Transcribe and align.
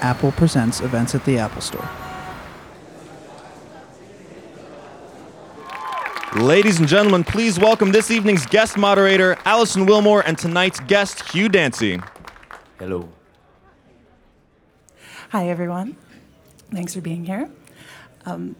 Apple 0.00 0.32
presents 0.32 0.80
events 0.80 1.14
at 1.14 1.24
the 1.24 1.38
Apple 1.38 1.60
Store. 1.60 1.88
Ladies 6.36 6.78
and 6.78 6.86
gentlemen, 6.86 7.24
please 7.24 7.58
welcome 7.58 7.92
this 7.92 8.10
evening's 8.10 8.44
guest 8.44 8.76
moderator, 8.76 9.38
Alison 9.46 9.86
Willmore, 9.86 10.22
and 10.26 10.36
tonight's 10.36 10.80
guest, 10.80 11.30
Hugh 11.30 11.48
Dancy. 11.48 11.98
Hello. 12.78 13.08
Hi, 15.30 15.48
everyone. 15.48 15.96
Thanks 16.70 16.94
for 16.94 17.00
being 17.00 17.24
here. 17.24 17.48
Um, 18.26 18.54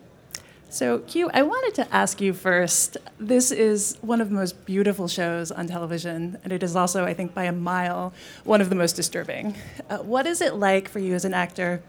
so, 0.77 1.03
Hugh, 1.07 1.31
I 1.33 1.43
wanted 1.43 1.75
to 1.77 1.95
ask 1.95 2.21
you 2.21 2.35
first. 2.35 2.99
This 3.19 3.51
is 3.51 3.97
one 4.03 4.21
of 4.21 4.29
the 4.29 4.35
most 4.35 4.67
beautiful 4.67 5.09
shows 5.09 5.51
on 5.51 5.67
television, 5.69 6.37
and 6.45 6.53
it 6.53 6.63
is 6.63 6.77
also, 6.77 7.07
I 7.07 7.15
think, 7.15 7.33
by 7.33 7.45
a 7.45 7.53
mile, 7.53 8.13
one 8.45 8.61
of 8.61 8.69
the 8.69 8.75
most 8.75 8.93
disturbing. 8.93 9.57
Uh, 9.89 9.99
what 9.99 10.27
is 10.27 10.43
it 10.43 10.57
like 10.57 10.91
for 10.91 10.99
you 10.99 11.15
as 11.15 11.25
an 11.25 11.33
actor 11.33 11.83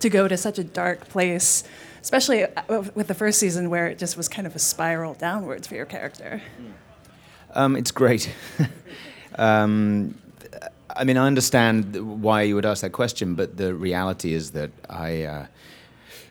to 0.00 0.10
go 0.10 0.28
to 0.28 0.36
such 0.36 0.58
a 0.58 0.64
dark 0.64 1.08
place, 1.08 1.64
especially 2.02 2.44
uh, 2.44 2.82
with 2.94 3.06
the 3.06 3.14
first 3.14 3.38
season 3.38 3.70
where 3.70 3.86
it 3.86 3.96
just 3.96 4.18
was 4.18 4.28
kind 4.28 4.46
of 4.46 4.54
a 4.54 4.58
spiral 4.58 5.14
downwards 5.14 5.66
for 5.66 5.74
your 5.74 5.86
character? 5.86 6.42
Um, 7.54 7.74
it's 7.74 7.90
great. 7.90 8.30
um, 9.36 10.14
I 10.94 11.04
mean, 11.04 11.16
I 11.16 11.26
understand 11.26 12.22
why 12.22 12.42
you 12.42 12.54
would 12.54 12.66
ask 12.66 12.82
that 12.82 12.92
question, 12.92 13.34
but 13.34 13.56
the 13.56 13.74
reality 13.74 14.34
is 14.34 14.50
that 14.50 14.72
I. 14.90 15.22
Uh, 15.22 15.46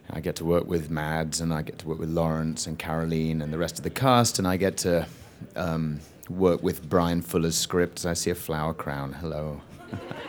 I 0.10 0.20
get 0.20 0.36
to 0.38 0.46
work 0.46 0.68
with 0.68 0.90
Mads 0.90 1.42
and 1.42 1.54
I 1.54 1.62
get 1.62 1.80
to 1.80 1.88
work 1.88 2.00
with 2.00 2.10
Laurence 2.10 2.68
and 2.68 2.78
Caroline 2.78 3.42
and 3.42 3.52
the 3.52 3.58
rest 3.58 3.78
of 3.78 3.84
the 3.84 3.90
cast, 3.90 4.40
and 4.40 4.48
I 4.48 4.58
get 4.58 4.78
to 4.78 5.08
um, 5.56 6.00
work 6.30 6.64
with 6.64 6.88
Bryan 6.88 7.22
Fuller's 7.22 7.58
scripts. 7.58 8.06
I 8.06 8.14
see 8.14 8.30
a 8.30 8.36
flower 8.36 8.74
crown. 8.74 9.14
Hello. 9.14 9.62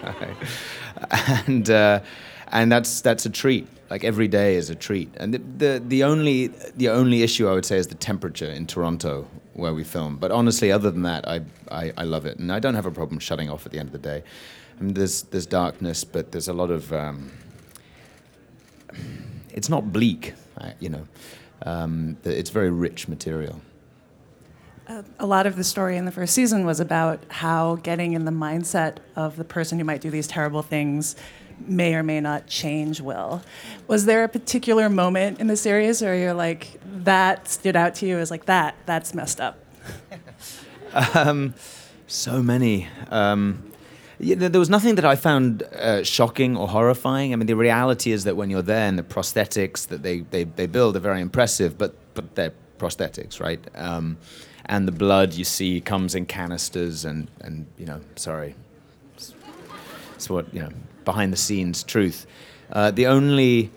and 1.46 1.68
uh, 1.70 2.00
and 2.48 2.70
that's 2.70 3.00
that's 3.00 3.26
a 3.26 3.30
treat. 3.30 3.68
Like 3.90 4.02
every 4.02 4.28
day 4.28 4.56
is 4.56 4.70
a 4.70 4.74
treat. 4.74 5.10
And 5.16 5.34
the, 5.34 5.38
the 5.38 5.82
the 5.86 6.04
only 6.04 6.48
the 6.76 6.88
only 6.88 7.22
issue 7.22 7.48
I 7.48 7.52
would 7.52 7.64
say 7.64 7.76
is 7.76 7.86
the 7.88 7.94
temperature 7.94 8.50
in 8.50 8.66
Toronto 8.66 9.26
where 9.54 9.72
we 9.72 9.84
film. 9.84 10.16
But 10.16 10.30
honestly, 10.30 10.72
other 10.72 10.90
than 10.90 11.02
that, 11.02 11.28
I 11.28 11.40
I, 11.70 11.92
I 11.96 12.04
love 12.04 12.26
it, 12.26 12.38
and 12.38 12.52
I 12.52 12.58
don't 12.58 12.74
have 12.74 12.86
a 12.86 12.90
problem 12.90 13.18
shutting 13.18 13.50
off 13.50 13.66
at 13.66 13.72
the 13.72 13.78
end 13.78 13.88
of 13.88 13.92
the 13.92 13.98
day. 13.98 14.22
I 14.78 14.82
mean, 14.82 14.94
there's 14.94 15.22
there's 15.22 15.46
darkness, 15.46 16.04
but 16.04 16.32
there's 16.32 16.48
a 16.48 16.52
lot 16.52 16.70
of 16.70 16.92
um, 16.92 17.30
it's 19.56 19.68
not 19.68 19.92
bleak, 19.92 20.34
you 20.78 20.90
know. 20.90 21.08
Um, 21.62 22.18
it's 22.22 22.50
very 22.50 22.70
rich 22.70 23.08
material. 23.08 23.60
Uh, 24.86 25.02
a 25.18 25.26
lot 25.26 25.46
of 25.46 25.56
the 25.56 25.64
story 25.64 25.96
in 25.96 26.04
the 26.04 26.12
first 26.12 26.32
season 26.32 26.64
was 26.64 26.78
about 26.78 27.20
how 27.28 27.74
getting 27.76 28.12
in 28.12 28.24
the 28.24 28.30
mindset 28.30 28.98
of 29.16 29.34
the 29.34 29.42
person 29.42 29.78
who 29.78 29.84
might 29.84 30.00
do 30.00 30.10
these 30.10 30.28
terrible 30.28 30.62
things 30.62 31.16
may 31.58 31.94
or 31.94 32.02
may 32.02 32.20
not 32.20 32.46
change 32.46 33.00
Will. 33.00 33.42
Was 33.88 34.04
there 34.04 34.22
a 34.22 34.28
particular 34.28 34.88
moment 34.88 35.40
in 35.40 35.48
the 35.48 35.56
series 35.56 36.02
where 36.02 36.14
you're 36.14 36.34
like, 36.34 36.78
that 36.84 37.48
stood 37.48 37.74
out 37.74 37.96
to 37.96 38.06
you 38.06 38.18
as 38.18 38.30
like, 38.30 38.44
that, 38.44 38.76
that's 38.84 39.12
messed 39.14 39.40
up? 39.40 39.58
um, 41.14 41.54
so 42.06 42.42
many. 42.42 42.88
Um, 43.10 43.72
yeah, 43.72 43.75
there 44.18 44.58
was 44.58 44.70
nothing 44.70 44.94
that 44.94 45.04
I 45.04 45.16
found 45.16 45.62
uh, 45.62 46.02
shocking 46.02 46.56
or 46.56 46.68
horrifying. 46.68 47.32
I 47.32 47.36
mean, 47.36 47.46
the 47.46 47.56
reality 47.56 48.12
is 48.12 48.24
that 48.24 48.36
when 48.36 48.50
you're 48.50 48.62
there 48.62 48.88
and 48.88 48.98
the 48.98 49.02
prosthetics 49.02 49.86
that 49.88 50.02
they, 50.02 50.20
they, 50.20 50.44
they 50.44 50.66
build 50.66 50.96
are 50.96 51.00
very 51.00 51.20
impressive, 51.20 51.76
but, 51.76 51.94
but 52.14 52.34
they're 52.34 52.52
prosthetics, 52.78 53.40
right? 53.40 53.60
Um, 53.74 54.16
and 54.66 54.88
the 54.88 54.92
blood 54.92 55.34
you 55.34 55.44
see 55.44 55.80
comes 55.80 56.14
in 56.14 56.26
canisters 56.26 57.04
and, 57.04 57.30
and 57.40 57.66
you 57.78 57.86
know, 57.86 58.00
sorry. 58.16 58.54
It's, 59.14 59.34
it's 60.14 60.30
what, 60.30 60.52
you 60.52 60.62
know, 60.62 60.70
behind 61.04 61.32
the 61.32 61.36
scenes 61.36 61.82
truth. 61.82 62.26
Uh, 62.72 62.90
the 62.90 63.06
only 63.06 63.70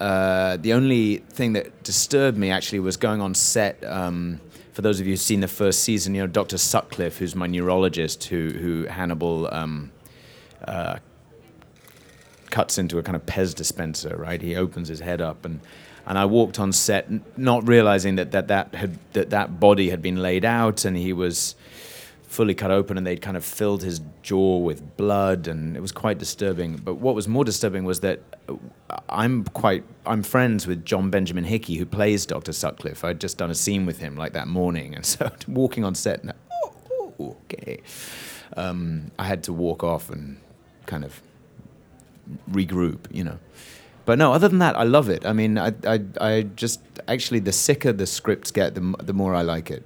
uh, 0.00 0.56
the 0.56 0.72
only 0.72 1.18
thing 1.18 1.52
that 1.52 1.82
disturbed 1.82 2.38
me 2.38 2.50
actually 2.50 2.80
was 2.80 2.96
going 2.96 3.20
on 3.20 3.34
set. 3.34 3.84
Um, 3.84 4.40
for 4.72 4.80
those 4.80 4.98
of 4.98 5.06
you 5.06 5.12
who've 5.12 5.20
seen 5.20 5.40
the 5.40 5.48
first 5.48 5.80
season, 5.80 6.14
you 6.14 6.22
know 6.22 6.26
Dr. 6.26 6.56
Sutcliffe, 6.56 7.18
who's 7.18 7.36
my 7.36 7.46
neurologist, 7.46 8.24
who 8.24 8.48
who 8.50 8.86
Hannibal 8.86 9.52
um, 9.52 9.92
uh, 10.66 10.98
cuts 12.48 12.78
into 12.78 12.98
a 12.98 13.02
kind 13.02 13.14
of 13.14 13.26
Pez 13.26 13.54
dispenser. 13.54 14.16
Right, 14.16 14.40
he 14.40 14.56
opens 14.56 14.88
his 14.88 15.00
head 15.00 15.20
up, 15.20 15.44
and 15.44 15.60
and 16.06 16.16
I 16.16 16.24
walked 16.24 16.58
on 16.58 16.72
set, 16.72 17.08
not 17.38 17.68
realizing 17.68 18.16
that 18.16 18.32
that 18.32 18.48
that 18.48 18.74
had 18.74 18.98
that 19.12 19.30
that 19.30 19.60
body 19.60 19.90
had 19.90 20.00
been 20.00 20.16
laid 20.16 20.46
out, 20.46 20.86
and 20.86 20.96
he 20.96 21.12
was 21.12 21.56
fully 22.30 22.54
cut 22.54 22.70
open 22.70 22.96
and 22.96 23.04
they'd 23.04 23.20
kind 23.20 23.36
of 23.36 23.44
filled 23.44 23.82
his 23.82 24.00
jaw 24.22 24.56
with 24.58 24.96
blood 24.96 25.48
and 25.48 25.76
it 25.76 25.80
was 25.80 25.90
quite 25.90 26.16
disturbing. 26.16 26.76
But 26.76 26.94
what 26.94 27.16
was 27.16 27.26
more 27.26 27.44
disturbing 27.44 27.82
was 27.82 28.00
that 28.00 28.20
i'm 29.08 29.44
quite 29.44 29.84
i'm 30.06 30.22
friends 30.22 30.66
with 30.66 30.84
john 30.84 31.10
benjamin 31.10 31.44
hickey 31.44 31.76
who 31.76 31.84
plays 31.84 32.24
dr 32.26 32.52
sutcliffe. 32.52 33.04
I'd 33.04 33.20
just 33.20 33.36
done 33.36 33.50
a 33.50 33.54
scene 33.54 33.84
with 33.84 33.98
him 33.98 34.16
like 34.16 34.32
that 34.34 34.46
morning 34.46 34.94
and 34.94 35.04
so 35.14 35.30
walking 35.48 35.84
on 35.84 35.96
set 35.96 36.22
and 36.22 36.32
oh, 37.20 37.36
okay. 37.50 37.80
Um, 38.56 39.10
i 39.18 39.24
had 39.24 39.42
to 39.44 39.52
walk 39.52 39.82
off 39.82 40.08
and 40.08 40.38
kind 40.86 41.04
of 41.04 41.20
regroup 42.48 43.00
you 43.10 43.24
know. 43.24 43.38
But 44.06 44.18
no, 44.18 44.32
other 44.32 44.48
than 44.48 44.58
that, 44.58 44.76
I 44.76 44.82
love 44.82 45.08
it. 45.08 45.24
I 45.24 45.32
mean, 45.32 45.56
I, 45.56 45.72
I, 45.86 46.00
I 46.20 46.42
just 46.42 46.80
actually 47.06 47.38
the 47.38 47.52
sicker 47.52 47.92
the 47.92 48.06
scripts 48.06 48.50
get, 48.50 48.74
the, 48.74 48.94
the 48.98 49.12
more 49.12 49.34
I 49.36 49.42
like 49.42 49.70
it. 49.70 49.84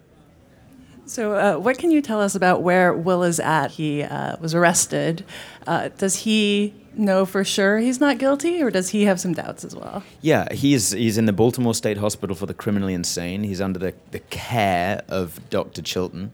So, 1.06 1.34
uh, 1.34 1.58
what 1.58 1.78
can 1.78 1.90
you 1.90 2.00
tell 2.00 2.20
us 2.20 2.34
about 2.34 2.62
where 2.62 2.92
Will 2.94 3.22
is 3.22 3.38
at? 3.38 3.72
He 3.72 4.02
uh, 4.02 4.36
was 4.40 4.54
arrested. 4.54 5.24
Uh, 5.66 5.90
does 5.98 6.16
he 6.16 6.74
know 6.94 7.26
for 7.26 7.44
sure 7.44 7.78
he's 7.78 8.00
not 8.00 8.18
guilty, 8.18 8.62
or 8.62 8.70
does 8.70 8.90
he 8.90 9.04
have 9.04 9.20
some 9.20 9.34
doubts 9.34 9.64
as 9.64 9.76
well? 9.76 10.02
Yeah, 10.22 10.52
he's 10.52 10.92
he's 10.92 11.18
in 11.18 11.26
the 11.26 11.32
Baltimore 11.32 11.74
State 11.74 11.98
Hospital 11.98 12.34
for 12.34 12.46
the 12.46 12.54
criminally 12.54 12.94
insane. 12.94 13.42
He's 13.42 13.60
under 13.60 13.78
the, 13.78 13.94
the 14.12 14.20
care 14.20 15.02
of 15.08 15.38
Dr. 15.50 15.82
Chilton. 15.82 16.32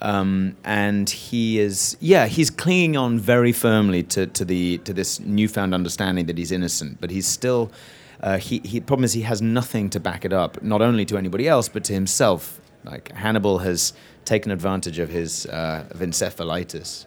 Um, 0.00 0.56
and 0.64 1.10
he 1.10 1.58
is, 1.58 1.96
yeah, 1.98 2.26
he's 2.26 2.50
clinging 2.50 2.96
on 2.96 3.18
very 3.18 3.50
firmly 3.50 4.04
to, 4.04 4.28
to 4.28 4.44
the 4.44 4.78
to 4.78 4.94
this 4.94 5.20
newfound 5.20 5.74
understanding 5.74 6.26
that 6.26 6.38
he's 6.38 6.52
innocent, 6.52 7.00
but 7.00 7.10
he's 7.10 7.26
still. 7.26 7.70
Uh, 8.20 8.36
he, 8.36 8.58
he 8.64 8.80
problem 8.80 9.04
is 9.04 9.12
he 9.12 9.22
has 9.22 9.40
nothing 9.40 9.88
to 9.90 10.00
back 10.00 10.24
it 10.24 10.32
up, 10.32 10.60
not 10.60 10.82
only 10.82 11.04
to 11.04 11.16
anybody 11.16 11.46
else 11.46 11.68
but 11.68 11.84
to 11.84 11.92
himself 11.92 12.60
like 12.90 13.12
Hannibal 13.12 13.58
has 13.58 13.92
taken 14.24 14.50
advantage 14.50 14.98
of 14.98 15.08
his 15.08 15.46
uh, 15.46 15.84
of 15.90 16.00
encephalitis, 16.00 17.06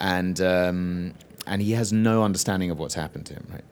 and 0.00 0.40
um, 0.40 1.14
and 1.46 1.62
he 1.62 1.72
has 1.72 1.92
no 1.92 2.22
understanding 2.22 2.70
of 2.70 2.78
what's 2.78 2.94
happened 2.94 3.26
to 3.26 3.34
him. 3.34 3.46
Right. 3.50 3.64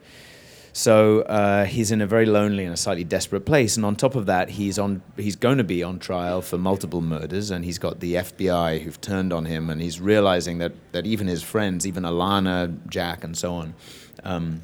So 0.74 1.20
uh, 1.22 1.66
he's 1.66 1.90
in 1.90 2.00
a 2.00 2.06
very 2.06 2.24
lonely 2.24 2.64
and 2.64 2.72
a 2.72 2.78
slightly 2.78 3.04
desperate 3.04 3.44
place, 3.44 3.76
and 3.76 3.84
on 3.84 3.94
top 3.94 4.14
of 4.14 4.24
that, 4.26 4.48
he's 4.48 4.78
on 4.78 5.02
he's 5.16 5.36
going 5.36 5.58
to 5.58 5.64
be 5.64 5.82
on 5.82 5.98
trial 5.98 6.40
for 6.40 6.56
multiple 6.56 7.02
murders, 7.02 7.50
and 7.50 7.64
he's 7.64 7.78
got 7.78 8.00
the 8.00 8.14
FBI 8.14 8.80
who've 8.80 9.00
turned 9.00 9.34
on 9.34 9.44
him, 9.44 9.68
and 9.68 9.82
he's 9.82 10.00
realizing 10.00 10.58
that 10.58 10.72
that 10.92 11.06
even 11.06 11.26
his 11.26 11.42
friends, 11.42 11.86
even 11.86 12.04
Alana, 12.04 12.74
Jack, 12.88 13.22
and 13.22 13.36
so 13.36 13.52
on, 13.54 13.74
um, 14.24 14.62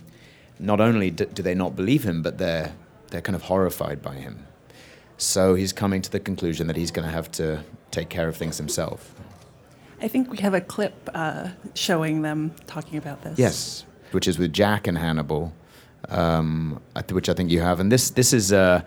not 0.59 0.81
only 0.81 1.11
do, 1.11 1.27
do 1.27 1.43
they 1.43 1.55
not 1.55 1.77
believe 1.77 2.05
him, 2.05 2.23
but 2.23 2.39
they're 2.39 2.73
they're 3.11 3.23
kind 3.23 3.37
of 3.37 3.43
horrified 3.43 4.01
by 4.01 4.15
him. 4.15 4.48
So 5.19 5.57
he's 5.57 5.73
coming 5.73 6.01
to 6.03 6.11
the 6.11 6.21
conclusion 6.21 6.69
that 6.69 6.77
he's 6.77 6.93
going 6.93 7.07
to 7.07 7.13
have 7.13 7.31
to 7.33 7.65
take 7.91 8.09
care 8.09 8.29
of 8.29 8.37
things 8.37 8.57
himself. 8.57 9.15
I 10.01 10.07
think 10.07 10.31
we 10.31 10.39
have 10.39 10.55
a 10.55 10.61
clip 10.61 10.95
uh, 11.13 11.49
showing 11.75 12.23
them 12.23 12.55
talking 12.69 12.99
about 12.99 13.23
this. 13.23 13.37
Yes, 13.37 13.85
which 14.13 14.29
is 14.29 14.39
with 14.39 14.53
Jack 14.53 14.87
and 14.87 14.97
Hannibal, 14.97 15.53
um, 16.09 16.81
which 17.11 17.29
I 17.29 17.35
think 17.35 17.51
you 17.51 17.61
have. 17.61 17.81
And 17.81 17.91
this 17.91 18.11
this 18.11 18.33
is 18.33 18.53
uh, 18.53 18.83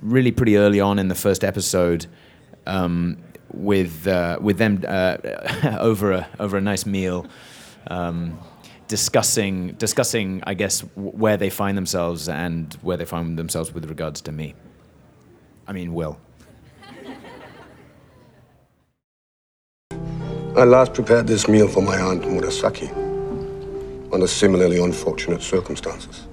really 0.00 0.32
pretty 0.32 0.56
early 0.56 0.80
on 0.80 0.98
in 0.98 1.08
the 1.08 1.14
first 1.14 1.44
episode, 1.44 2.06
um, 2.66 3.18
with 3.52 4.06
uh, 4.06 4.38
with 4.40 4.56
them 4.56 4.82
uh, 4.88 5.18
over 5.80 6.12
a 6.12 6.28
over 6.40 6.56
a 6.56 6.62
nice 6.62 6.86
meal. 6.86 7.26
Um, 7.88 8.38
discussing 8.88 9.72
discussing 9.72 10.42
I 10.46 10.54
guess 10.54 10.80
where 10.94 11.36
they 11.36 11.50
find 11.50 11.76
themselves 11.76 12.28
and 12.28 12.72
where 12.80 12.96
they 12.96 13.04
find 13.04 13.38
themselves 13.38 13.74
with 13.74 13.84
regards 13.86 14.22
to 14.22 14.32
me. 14.32 14.54
I 15.66 15.72
mean, 15.72 15.94
Will. 15.94 16.18
I 20.56 20.62
last 20.64 20.94
prepared 20.94 21.26
this 21.26 21.48
meal 21.48 21.66
for 21.66 21.82
my 21.82 21.96
aunt 21.98 22.22
Murasaki 22.22 22.88
under 24.12 24.28
similarly 24.28 24.78
unfortunate 24.82 25.42
circumstances. 25.42 26.26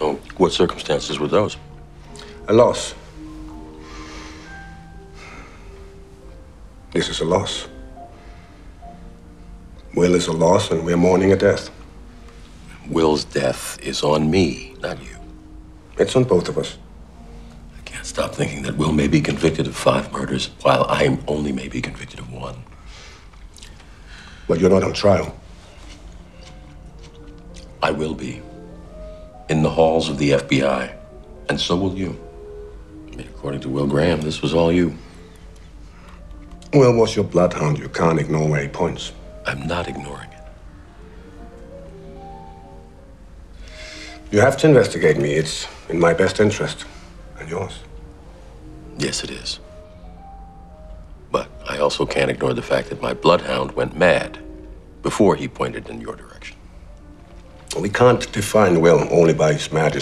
Oh, 0.00 0.14
what 0.36 0.52
circumstances 0.52 1.20
were 1.20 1.28
those? 1.28 1.56
A 2.48 2.52
loss. 2.52 2.94
This 6.92 7.08
is 7.08 7.20
a 7.20 7.24
loss. 7.24 7.68
Will 9.94 10.14
is 10.14 10.26
a 10.26 10.32
loss, 10.32 10.70
and 10.70 10.84
we're 10.84 10.96
mourning 10.96 11.32
a 11.32 11.36
death. 11.36 11.70
Will's 12.88 13.24
death 13.24 13.78
is 13.80 14.02
on 14.02 14.30
me, 14.30 14.74
not 14.80 15.00
you. 15.02 15.16
It's 15.98 16.16
on 16.16 16.24
both 16.24 16.48
of 16.48 16.58
us. 16.58 16.78
Stop 18.08 18.34
thinking 18.34 18.62
that 18.62 18.74
Will 18.78 18.90
may 18.90 19.06
be 19.06 19.20
convicted 19.20 19.66
of 19.66 19.76
five 19.76 20.10
murders, 20.12 20.46
while 20.62 20.86
I 20.88 21.18
only 21.28 21.52
may 21.52 21.68
be 21.68 21.82
convicted 21.82 22.18
of 22.18 22.32
one. 22.32 22.56
But 24.48 24.58
you're 24.58 24.70
not 24.70 24.82
on 24.82 24.94
trial. 24.94 25.36
I 27.82 27.90
will 27.90 28.14
be. 28.14 28.40
In 29.50 29.62
the 29.62 29.68
halls 29.68 30.08
of 30.08 30.16
the 30.16 30.30
FBI. 30.30 30.96
And 31.50 31.60
so 31.60 31.76
will 31.76 31.94
you. 31.94 32.18
I 33.12 33.16
mean, 33.16 33.28
according 33.28 33.60
to 33.60 33.68
Will 33.68 33.86
Graham, 33.86 34.22
this 34.22 34.40
was 34.40 34.54
all 34.54 34.72
you. 34.72 34.96
Will 36.72 36.94
was 36.94 37.14
your 37.14 37.26
bloodhound. 37.26 37.78
You 37.78 37.90
can't 37.90 38.18
ignore 38.18 38.48
where 38.48 38.62
he 38.62 38.68
points. 38.68 39.12
I'm 39.46 39.66
not 39.66 39.86
ignoring 39.86 40.30
it. 40.30 40.44
You 44.30 44.40
have 44.40 44.56
to 44.56 44.66
investigate 44.66 45.18
me. 45.18 45.34
It's 45.34 45.68
in 45.90 46.00
my 46.00 46.14
best 46.14 46.40
interest. 46.40 46.86
And 47.38 47.50
yours. 47.50 47.80
Yes, 48.98 49.22
it 49.22 49.30
is. 49.30 49.60
But 51.30 51.48
I 51.68 51.78
also 51.78 52.04
can't 52.04 52.30
ignore 52.30 52.52
the 52.52 52.62
fact 52.62 52.88
that 52.88 53.00
my 53.00 53.14
bloodhound 53.14 53.72
went 53.72 53.96
mad 53.96 54.38
before 55.02 55.36
he 55.36 55.46
pointed 55.46 55.88
in 55.88 56.00
your 56.00 56.16
direction. 56.16 56.56
We 57.78 57.88
can't 57.88 58.30
define 58.32 58.80
Will 58.80 59.06
only 59.10 59.34
by 59.34 59.52
his 59.52 59.70
mad. 59.72 59.94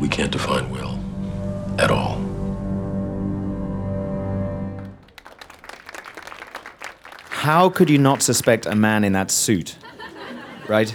We 0.00 0.08
can't 0.08 0.30
define 0.30 0.70
Will 0.70 0.98
at 1.78 1.90
all. 1.90 2.20
How 7.30 7.68
could 7.68 7.90
you 7.90 7.98
not 7.98 8.22
suspect 8.22 8.66
a 8.66 8.76
man 8.76 9.02
in 9.02 9.12
that 9.14 9.30
suit? 9.30 9.76
Right? 10.68 10.94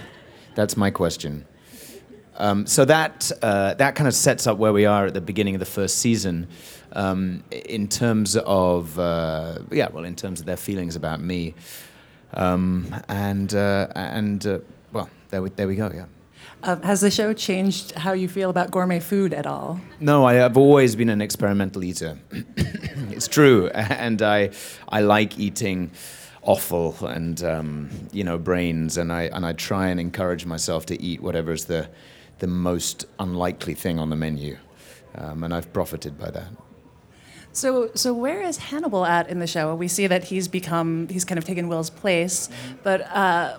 That's 0.54 0.78
my 0.78 0.90
question. 0.90 1.46
Um, 2.38 2.66
so 2.68 2.86
that 2.86 3.32
uh, 3.42 3.76
that 3.76 3.96
kind 3.96 4.08
of 4.08 4.14
sets 4.14 4.46
up 4.48 4.58
where 4.58 4.74
we 4.74 4.86
are 4.86 5.06
at 5.06 5.14
the 5.14 5.22
beginning 5.22 5.56
of 5.56 5.60
the 5.60 5.66
first 5.66 6.00
season, 6.00 6.48
um, 6.94 7.44
in 7.52 7.88
terms 7.88 8.36
of 8.36 8.98
uh, 9.00 9.60
yeah, 9.72 9.90
well, 9.92 10.04
in 10.04 10.16
terms 10.16 10.40
of 10.40 10.46
their 10.46 10.58
feelings 10.58 10.96
about 10.96 11.22
me, 11.22 11.54
um, 12.34 12.94
and 13.08 13.54
uh, 13.54 13.88
and 13.96 14.46
uh, 14.46 14.60
well, 14.92 15.10
there 15.30 15.42
we 15.42 15.50
there 15.52 15.68
we 15.68 15.76
go. 15.76 15.92
Yeah. 15.94 16.06
Um, 16.64 16.82
has 16.82 17.02
the 17.02 17.12
show 17.12 17.32
changed 17.34 17.92
how 17.92 18.14
you 18.14 18.28
feel 18.28 18.50
about 18.50 18.72
gourmet 18.72 19.00
food 19.00 19.34
at 19.34 19.46
all? 19.46 19.80
No, 20.00 20.26
I 20.26 20.34
have 20.36 20.58
always 20.58 20.96
been 20.96 21.10
an 21.10 21.22
experimental 21.22 21.84
eater. 21.84 22.18
it's 22.32 23.28
true, 23.28 23.68
and 23.74 24.22
I 24.22 24.50
I 24.90 25.02
like 25.02 25.40
eating 25.40 25.92
offal 26.42 26.96
and 27.08 27.44
um, 27.44 27.90
you 28.12 28.24
know 28.24 28.38
brains, 28.38 28.98
and 28.98 29.14
I 29.14 29.24
and 29.24 29.46
I 29.46 29.54
try 29.54 29.88
and 29.88 30.00
encourage 30.00 30.46
myself 30.46 30.86
to 30.88 31.02
eat 31.02 31.22
whatever's 31.22 31.66
the 31.66 31.90
the 32.40 32.48
most 32.48 33.06
unlikely 33.20 33.74
thing 33.74 34.00
on 34.00 34.10
the 34.10 34.16
menu, 34.16 34.58
um, 35.16 35.44
and 35.44 35.54
I've 35.54 35.72
profited 35.72 36.18
by 36.18 36.32
that. 36.32 36.48
So, 37.56 37.90
so 37.96 38.14
where 38.14 38.42
is 38.42 38.58
Hannibal 38.58 39.06
at 39.06 39.30
in 39.30 39.40
the 39.40 39.48
show? 39.48 39.74
We 39.76 39.88
see 39.88 40.08
that 40.08 40.26
he's 40.26 40.50
become, 40.50 41.08
he's 41.08 41.24
kind 41.24 41.38
of 41.38 41.46
taken 41.46 41.70
Will's 41.70 41.90
place, 41.90 42.50
but 42.84 43.02
uh, 43.10 43.58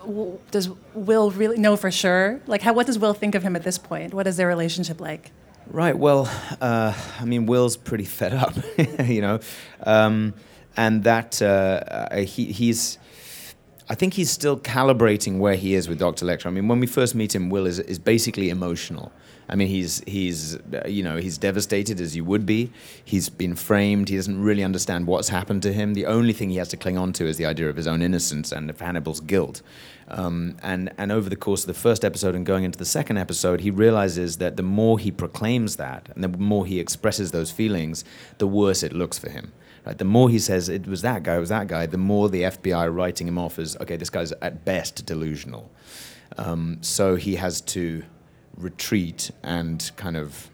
does 0.50 0.68
Will 0.92 1.30
really 1.30 1.56
know 1.56 1.76
for 1.76 1.90
sure? 1.90 2.42
Like, 2.46 2.60
how, 2.60 2.74
what 2.74 2.86
does 2.86 2.98
Will 2.98 3.14
think 3.14 3.34
of 3.34 3.42
him 3.42 3.56
at 3.56 3.62
this 3.62 3.78
point? 3.78 4.12
What 4.12 4.26
is 4.26 4.36
their 4.36 4.48
relationship 4.48 5.00
like? 5.00 5.32
Right. 5.66 5.96
Well, 5.98 6.30
uh, 6.60 6.92
I 7.18 7.24
mean, 7.24 7.46
Will's 7.46 7.78
pretty 7.78 8.04
fed 8.04 8.34
up, 8.34 8.54
you 9.04 9.22
know, 9.22 9.40
um, 9.82 10.34
and 10.76 11.04
that 11.04 11.40
uh, 11.40 12.16
he, 12.16 12.52
he's. 12.52 12.98
I 13.88 13.94
think 13.94 14.14
he's 14.14 14.30
still 14.30 14.58
calibrating 14.58 15.38
where 15.38 15.54
he 15.54 15.74
is 15.74 15.88
with 15.88 16.00
Dr. 16.00 16.26
Lecter. 16.26 16.46
I 16.46 16.50
mean, 16.50 16.66
when 16.66 16.80
we 16.80 16.88
first 16.88 17.14
meet 17.14 17.34
him, 17.34 17.50
Will 17.50 17.66
is, 17.66 17.78
is 17.78 18.00
basically 18.00 18.50
emotional. 18.50 19.12
I 19.48 19.54
mean, 19.54 19.68
he's 19.68 20.02
he's 20.08 20.56
uh, 20.56 20.88
you 20.88 21.04
know 21.04 21.18
he's 21.18 21.38
devastated 21.38 22.00
as 22.00 22.16
you 22.16 22.24
would 22.24 22.44
be. 22.44 22.72
He's 23.04 23.28
been 23.28 23.54
framed. 23.54 24.08
He 24.08 24.16
doesn't 24.16 24.42
really 24.42 24.64
understand 24.64 25.06
what's 25.06 25.28
happened 25.28 25.62
to 25.62 25.72
him. 25.72 25.94
The 25.94 26.06
only 26.06 26.32
thing 26.32 26.50
he 26.50 26.56
has 26.56 26.68
to 26.68 26.76
cling 26.76 26.98
on 26.98 27.12
to 27.14 27.26
is 27.26 27.36
the 27.36 27.46
idea 27.46 27.68
of 27.68 27.76
his 27.76 27.86
own 27.86 28.02
innocence 28.02 28.50
and 28.50 28.68
of 28.68 28.80
Hannibal's 28.80 29.20
guilt. 29.20 29.62
Um, 30.08 30.56
and 30.64 30.92
and 30.98 31.12
over 31.12 31.30
the 31.30 31.36
course 31.36 31.62
of 31.62 31.68
the 31.68 31.80
first 31.80 32.04
episode 32.04 32.34
and 32.34 32.44
going 32.44 32.64
into 32.64 32.78
the 32.78 32.84
second 32.84 33.18
episode, 33.18 33.60
he 33.60 33.70
realizes 33.70 34.38
that 34.38 34.56
the 34.56 34.64
more 34.64 34.98
he 34.98 35.12
proclaims 35.12 35.76
that 35.76 36.08
and 36.14 36.24
the 36.24 36.28
more 36.28 36.66
he 36.66 36.80
expresses 36.80 37.30
those 37.30 37.52
feelings, 37.52 38.04
the 38.38 38.48
worse 38.48 38.82
it 38.82 38.92
looks 38.92 39.16
for 39.16 39.30
him. 39.30 39.52
Right? 39.86 39.96
The 39.96 40.04
more 40.04 40.28
he 40.28 40.40
says 40.40 40.68
it 40.68 40.88
was 40.88 41.02
that 41.02 41.22
guy, 41.22 41.36
it 41.36 41.40
was 41.40 41.50
that 41.50 41.68
guy, 41.68 41.86
the 41.86 41.96
more 41.96 42.28
the 42.28 42.42
FBI 42.42 42.92
writing 42.92 43.28
him 43.28 43.38
off 43.38 43.58
as 43.58 43.76
okay, 43.76 43.96
this 43.96 44.10
guy's 44.10 44.32
at 44.32 44.64
best 44.64 45.06
delusional. 45.06 45.70
Um, 46.36 46.78
so 46.80 47.14
he 47.14 47.36
has 47.36 47.60
to 47.62 48.02
retreat 48.56 49.30
and 49.44 49.90
kind 49.96 50.16
of 50.16 50.50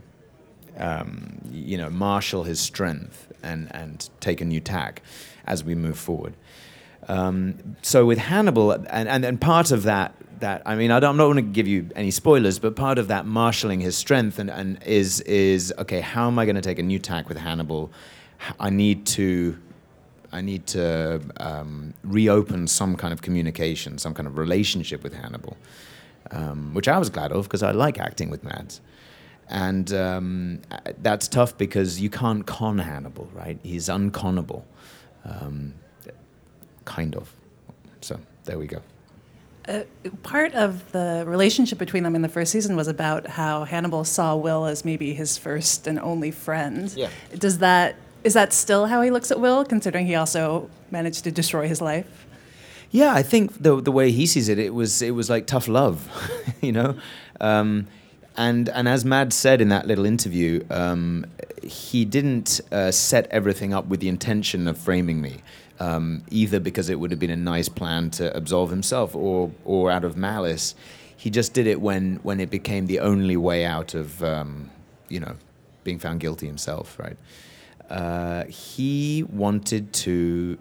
um, 0.77 1.41
you 1.51 1.79
know 1.79 1.89
marshal 1.89 2.45
his 2.45 2.61
strength 2.61 3.33
and 3.43 3.75
and 3.75 4.11
take 4.21 4.43
a 4.43 4.45
new 4.45 4.61
tack 4.61 5.03
as 5.47 5.65
we 5.65 5.75
move 5.75 5.99
forward. 5.99 6.35
Um, 7.09 7.77
so 7.83 8.05
with 8.05 8.19
Hannibal, 8.19 8.73
and, 8.73 9.09
and 9.09 9.25
and 9.25 9.41
part 9.41 9.73
of 9.73 9.85
that 9.85 10.15
that 10.41 10.61
I 10.67 10.75
mean 10.75 10.91
I 10.91 10.97
I'm 10.97 11.17
not 11.17 11.25
going 11.25 11.37
to 11.37 11.43
give 11.43 11.67
you 11.67 11.89
any 11.97 12.11
spoilers, 12.11 12.59
but 12.59 12.77
part 12.77 12.99
of 12.99 13.09
that 13.09 13.25
marshaling 13.25 13.81
his 13.81 13.97
strength 13.97 14.39
and, 14.39 14.51
and 14.51 14.83
is 14.83 15.21
is 15.23 15.73
okay. 15.79 16.01
How 16.01 16.27
am 16.27 16.39
I 16.39 16.45
going 16.45 16.57
to 16.57 16.63
take 16.63 16.79
a 16.79 16.83
new 16.83 16.99
tack 16.99 17.31
with 17.31 17.39
Hannibal? 17.39 17.91
I 18.59 18.71
need 18.71 19.07
to 19.07 19.59
I 20.35 20.41
need 20.41 20.67
to 20.69 21.21
um, 21.37 21.93
reopen 22.03 22.67
some 22.67 22.97
kind 22.97 23.13
of 23.13 23.21
communication, 23.21 23.99
some 23.99 24.15
kind 24.15 24.27
of 24.27 24.39
relationship 24.39 25.03
with 25.03 25.13
Hannibal 25.13 25.57
um, 26.33 26.75
which 26.75 26.89
I 26.89 26.99
was 26.99 27.11
glad 27.11 27.33
of 27.33 27.45
because 27.45 27.63
I 27.63 27.73
like 27.73 27.99
acting 27.99 28.31
with 28.31 28.43
Mads. 28.43 28.81
And 29.49 29.93
um, 29.93 30.61
that's 30.99 31.29
tough 31.29 31.59
because 31.59 32.01
you 32.01 32.09
can't 32.09 32.47
con 32.47 32.79
Hannibal, 32.79 33.29
right? 33.35 33.59
He's 33.63 33.89
unconnable, 33.89 34.63
um, 35.25 35.75
kind 36.85 37.15
of. 37.15 37.33
So 38.01 38.19
there 38.45 38.59
we 38.59 38.67
go. 38.67 38.81
Uh, 39.69 39.83
part 40.23 40.55
of 40.55 40.91
the 40.93 41.25
relationship 41.27 41.79
between 41.79 42.03
them 42.03 42.17
in 42.17 42.23
the 42.23 42.29
first 42.29 42.51
season 42.51 42.77
was 42.77 42.89
about 42.89 43.27
how 43.27 43.65
Hannibal 43.65 44.05
saw 44.05 44.35
Will 44.35 44.65
as 44.65 44.85
maybe 44.85 45.13
his 45.13 45.39
first 45.39 45.87
and 45.87 46.01
only 46.01 46.31
friend. 46.31 46.93
Yeah. 46.97 47.11
Does 47.37 47.59
that 47.59 47.97
is 48.25 48.35
that 48.35 48.53
still 48.53 48.87
how 48.87 49.03
he 49.03 49.11
looks 49.11 49.31
at 49.31 49.41
Will, 49.41 49.65
considering 49.65 50.07
he 50.07 50.15
also 50.15 50.71
managed 50.91 51.25
to 51.25 51.33
destroy 51.33 51.69
his 51.69 51.81
life? 51.81 52.27
Yeah, 52.91 53.15
I 53.15 53.23
think 53.23 53.63
the 53.63 53.81
the 53.81 53.91
way 53.91 54.13
he 54.13 54.27
sees 54.27 54.49
it, 54.49 54.59
it 54.59 54.75
was 54.75 55.01
it 55.01 55.13
was 55.13 55.31
like 55.31 55.47
tough 55.47 55.67
love, 55.67 56.09
you 56.61 56.73
know, 56.73 56.97
um, 57.41 57.87
and 58.37 58.69
and 58.69 58.87
as 58.87 59.05
Mads 59.05 59.35
said 59.35 59.61
in 59.61 59.69
that 59.69 59.87
little 59.87 60.05
interview, 60.05 60.63
um, 60.71 61.25
he 61.63 62.05
didn't 62.05 62.61
uh, 62.71 62.91
set 62.91 63.27
everything 63.31 63.73
up 63.73 63.87
with 63.87 64.01
the 64.01 64.09
intention 64.09 64.69
of 64.69 64.77
framing 64.77 65.23
me, 65.23 65.39
um, 65.81 66.23
either 66.31 66.61
because 66.61 66.91
it 66.91 67.01
would 67.01 67.11
have 67.11 67.21
been 67.21 67.31
a 67.31 67.37
nice 67.37 67.71
plan 67.71 68.11
to 68.11 68.35
absolve 68.37 68.69
himself, 68.71 69.17
or 69.17 69.51
or 69.65 69.91
out 69.91 70.05
of 70.05 70.17
malice. 70.17 70.75
He 71.17 71.31
just 71.31 71.55
did 71.55 71.67
it 71.67 71.81
when 71.81 72.17
when 72.23 72.41
it 72.41 72.51
became 72.51 72.87
the 72.87 73.01
only 73.01 73.39
way 73.39 73.65
out 73.65 73.95
of 73.95 74.23
um, 74.23 74.71
you 75.09 75.21
know 75.21 75.37
being 75.83 75.99
found 75.99 76.21
guilty 76.21 76.47
himself, 76.47 76.99
right? 76.99 77.17
Uh, 77.93 78.45
he 78.47 79.23
wanted 79.25 79.93
to 79.93 80.59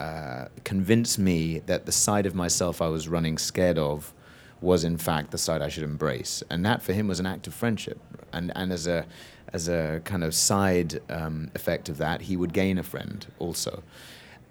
uh, 0.00 0.46
convince 0.64 1.18
me 1.18 1.58
that 1.66 1.84
the 1.84 1.92
side 1.92 2.24
of 2.24 2.34
myself 2.34 2.80
I 2.80 2.88
was 2.88 3.08
running 3.08 3.36
scared 3.36 3.76
of 3.76 4.14
was 4.62 4.82
in 4.82 4.96
fact 4.96 5.32
the 5.32 5.38
side 5.38 5.60
I 5.60 5.68
should 5.68 5.82
embrace, 5.82 6.42
and 6.48 6.64
that 6.64 6.80
for 6.80 6.94
him 6.94 7.08
was 7.08 7.20
an 7.20 7.26
act 7.26 7.46
of 7.46 7.52
friendship. 7.52 8.00
And 8.32 8.52
and 8.56 8.72
as 8.72 8.86
a 8.86 9.04
as 9.52 9.68
a 9.68 10.00
kind 10.04 10.24
of 10.24 10.34
side 10.34 11.00
um, 11.10 11.50
effect 11.54 11.90
of 11.90 11.98
that, 11.98 12.22
he 12.22 12.38
would 12.38 12.54
gain 12.54 12.78
a 12.78 12.82
friend 12.82 13.26
also. 13.38 13.82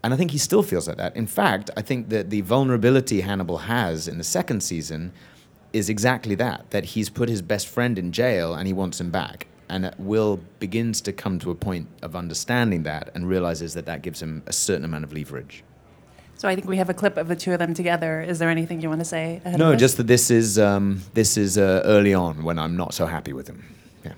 And 0.03 0.13
I 0.13 0.17
think 0.17 0.29
he 0.29 0.37
still 0.37 0.61
feels 0.61 0.87
like 0.87 0.97
that. 0.97 1.15
In 1.15 1.25
fact, 1.25 1.71
I 1.75 1.81
think 1.81 2.09
that 2.09 2.29
the 2.29 2.41
vulnerability 2.41 3.21
Hannibal 3.21 3.57
has 3.57 4.07
in 4.07 4.19
the 4.19 4.23
second 4.23 4.61
season 4.61 5.11
is 5.73 5.89
exactly 5.89 6.35
that 6.35 6.69
that 6.69 6.85
he's 6.85 7.09
put 7.09 7.29
his 7.29 7.41
best 7.41 7.67
friend 7.67 7.97
in 7.97 8.11
jail 8.11 8.53
and 8.53 8.67
he 8.67 8.73
wants 8.73 9.01
him 9.01 9.09
back 9.09 9.47
and 9.69 9.93
Will 9.97 10.39
begins 10.59 11.01
to 11.01 11.13
come 11.13 11.39
to 11.39 11.51
a 11.51 11.55
point 11.55 11.87
of 12.01 12.15
understanding 12.15 12.83
that 12.83 13.11
and 13.15 13.27
realizes 13.27 13.73
that 13.73 13.85
that 13.85 14.01
gives 14.01 14.21
him 14.21 14.43
a 14.45 14.53
certain 14.53 14.85
amount 14.85 15.03
of 15.03 15.13
leverage. 15.13 15.63
So 16.37 16.49
I 16.49 16.55
think 16.55 16.67
we 16.67 16.77
have 16.77 16.89
a 16.89 16.93
clip 16.93 17.17
of 17.17 17.27
the 17.27 17.35
two 17.35 17.53
of 17.53 17.59
them 17.59 17.73
together. 17.73 18.21
Is 18.21 18.39
there 18.39 18.49
anything 18.49 18.81
you 18.81 18.89
want 18.89 18.99
to 18.99 19.05
say? 19.05 19.41
no, 19.57 19.75
just 19.75 19.97
that 19.97 20.07
this 20.07 20.29
is 20.29 20.59
um, 20.59 21.01
this 21.13 21.37
is 21.37 21.57
uh, 21.57 21.81
early 21.85 22.13
on 22.13 22.43
when 22.43 22.59
I'm 22.59 22.75
not 22.75 22.93
so 22.93 23.05
happy 23.05 23.31
with 23.31 23.47
him. 23.47 23.63
Yeah. 24.03 24.13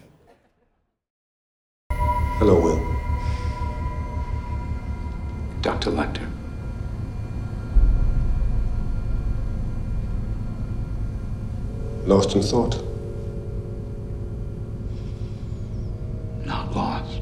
Hello, 2.39 2.59
Will. 2.59 2.97
Dr. 5.61 5.91
Lecter. 5.91 6.27
Lost 12.07 12.35
in 12.35 12.41
thought. 12.41 12.81
Not 16.45 16.73
lost. 16.73 17.21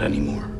Not 0.00 0.06
anymore. 0.06 0.50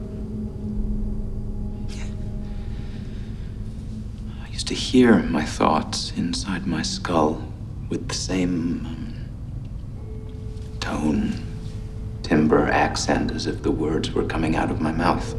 I 4.44 4.48
used 4.50 4.68
to 4.68 4.74
hear 4.74 5.16
my 5.16 5.46
thoughts 5.46 6.12
inside 6.14 6.66
my 6.66 6.82
skull 6.82 7.42
with 7.88 8.06
the 8.08 8.14
same 8.14 8.84
um, 8.84 9.14
tone, 10.78 11.42
timbre, 12.22 12.68
accent 12.68 13.30
as 13.30 13.46
if 13.46 13.62
the 13.62 13.70
words 13.70 14.10
were 14.10 14.26
coming 14.26 14.56
out 14.56 14.70
of 14.70 14.82
my 14.82 14.92
mouth. 14.92 15.32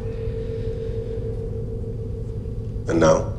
And 2.88 2.98
now? 2.98 3.31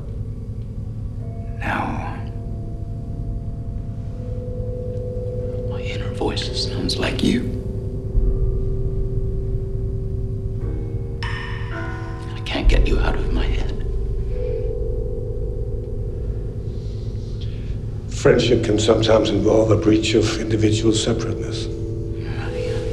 Friendship 18.24 18.64
can 18.64 18.80
sometimes 18.80 19.32
involve 19.32 19.70
a 19.70 19.76
breach 19.76 20.14
of 20.14 20.40
individual 20.40 20.94
separateness. 20.94 21.66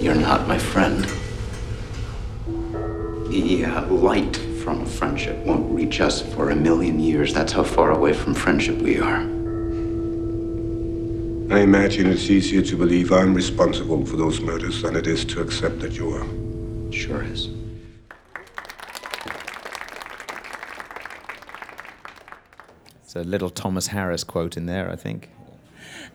You're 0.03 0.17
not 0.17 0.49
my 0.49 0.59
friend. 0.59 1.05
The 3.29 3.65
uh, 3.65 3.87
light 3.87 4.37
from 4.65 4.85
friendship 4.85 5.37
won't 5.47 5.73
reach 5.73 6.01
us 6.01 6.21
for 6.35 6.51
a 6.51 6.57
million 6.57 6.99
years. 6.99 7.33
That's 7.33 7.53
how 7.53 7.63
far 7.63 7.93
away 7.93 8.13
from 8.13 8.35
friendship 8.35 8.79
we 8.79 8.99
are. 8.99 9.21
I 11.55 11.61
imagine 11.61 12.09
it's 12.09 12.29
easier 12.29 12.63
to 12.63 12.77
believe 12.77 13.13
I'm 13.13 13.33
responsible 13.33 14.05
for 14.05 14.17
those 14.17 14.41
murders 14.41 14.83
than 14.83 14.97
it 14.97 15.07
is 15.07 15.25
to 15.27 15.41
accept 15.43 15.79
that 15.79 15.97
you 15.97 16.11
are. 16.11 16.27
Sure 16.93 17.23
is. 17.23 17.51
It's 23.11 23.17
a 23.17 23.29
little 23.29 23.50
Thomas 23.50 23.88
Harris 23.88 24.23
quote 24.23 24.57
in 24.57 24.67
there, 24.67 24.88
I 24.88 24.95
think. 24.95 25.31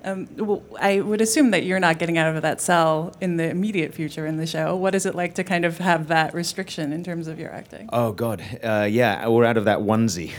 Um, 0.06 0.30
well, 0.38 0.64
I 0.80 1.02
would 1.02 1.20
assume 1.20 1.52
that 1.52 1.66
you're 1.66 1.78
not 1.78 2.00
getting 2.00 2.18
out 2.18 2.34
of 2.34 2.42
that 2.44 2.62
cell 2.62 3.14
in 3.20 3.36
the 3.36 3.50
immediate 3.50 3.94
future 3.94 4.26
in 4.26 4.38
the 4.38 4.48
show. 4.48 4.78
What 4.78 4.96
is 4.96 5.06
it 5.06 5.14
like 5.14 5.36
to 5.36 5.44
kind 5.44 5.66
of 5.66 5.80
have 5.80 6.08
that 6.08 6.34
restriction 6.34 6.94
in 6.94 7.04
terms 7.04 7.28
of 7.28 7.38
your 7.38 7.52
acting? 7.52 7.90
Oh 7.92 8.14
God, 8.14 8.42
uh, 8.64 8.88
yeah, 8.90 9.28
we're 9.28 9.44
out 9.44 9.58
of 9.58 9.66
that 9.66 9.80
onesie. 9.80 10.32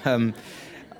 um, 0.06 0.32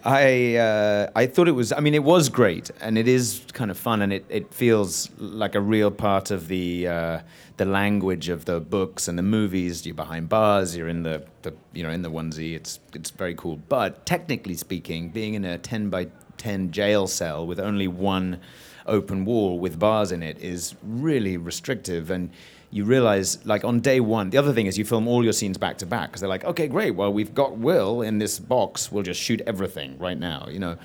I 0.06 0.54
uh, 0.54 1.10
I 1.16 1.26
thought 1.26 1.48
it 1.48 1.52
was. 1.52 1.72
I 1.72 1.80
mean, 1.80 1.92
it 1.94 2.04
was 2.04 2.28
great, 2.28 2.70
and 2.80 2.96
it 2.96 3.08
is 3.08 3.42
kind 3.52 3.72
of 3.72 3.76
fun, 3.76 4.02
and 4.02 4.12
it, 4.12 4.25
it 4.28 4.54
feels 4.54 5.10
like 5.18 5.56
a 5.56 5.60
real 5.60 5.90
part 5.90 6.30
of 6.30 6.46
the 6.46 6.86
uh, 6.86 7.20
the 7.56 7.64
language 7.64 8.28
of 8.28 8.44
the 8.44 8.60
books 8.60 9.08
and 9.08 9.18
the 9.18 9.25
movies. 9.25 9.84
You're 9.84 9.96
behind 9.96 10.28
bars. 10.28 10.76
You're 10.76 10.86
in 10.86 11.02
the, 11.02 11.26
the 11.42 11.52
you 11.72 11.82
know 11.82 11.90
in 11.90 12.02
the 12.02 12.10
onesie. 12.10 12.54
It's 12.54 12.78
it's 12.94 13.10
very 13.10 13.34
cool. 13.34 13.56
But 13.68 14.06
technically 14.06 14.54
speaking, 14.54 15.08
being 15.08 15.34
in 15.34 15.44
a 15.44 15.58
ten 15.58 15.90
by 15.90 16.06
ten 16.36 16.70
jail 16.70 17.08
cell 17.08 17.44
with 17.44 17.58
only 17.58 17.88
one 17.88 18.38
open 18.86 19.25
wall 19.25 19.58
with 19.58 19.76
bars 19.76 20.12
in 20.12 20.22
it 20.22 20.38
is 20.38 20.76
really 20.84 21.36
restrictive 21.36 22.08
and 22.08 22.30
you 22.70 22.85
realize 22.85 23.44
like 23.46 23.64
on 23.64 23.80
day 23.80 24.00
one 24.00 24.30
the 24.30 24.38
other 24.38 24.52
thing 24.52 24.66
is 24.66 24.76
you 24.76 24.85
film 24.85 25.06
all 25.06 25.23
your 25.23 25.32
scenes 25.32 25.56
back 25.58 25.78
to 25.78 25.87
back 25.87 26.11
because 26.11 26.20
they're 26.20 26.28
like 26.28 26.44
okay 26.44 26.66
great 26.66 26.92
well 26.92 27.12
we've 27.12 27.35
got 27.35 27.56
will 27.56 28.02
in 28.02 28.18
this 28.18 28.38
box 28.38 28.90
we'll 28.90 29.02
just 29.02 29.20
shoot 29.20 29.40
everything 29.46 29.96
right 29.99 30.18
now 30.18 30.46
you 30.50 30.58
know? 30.58 30.76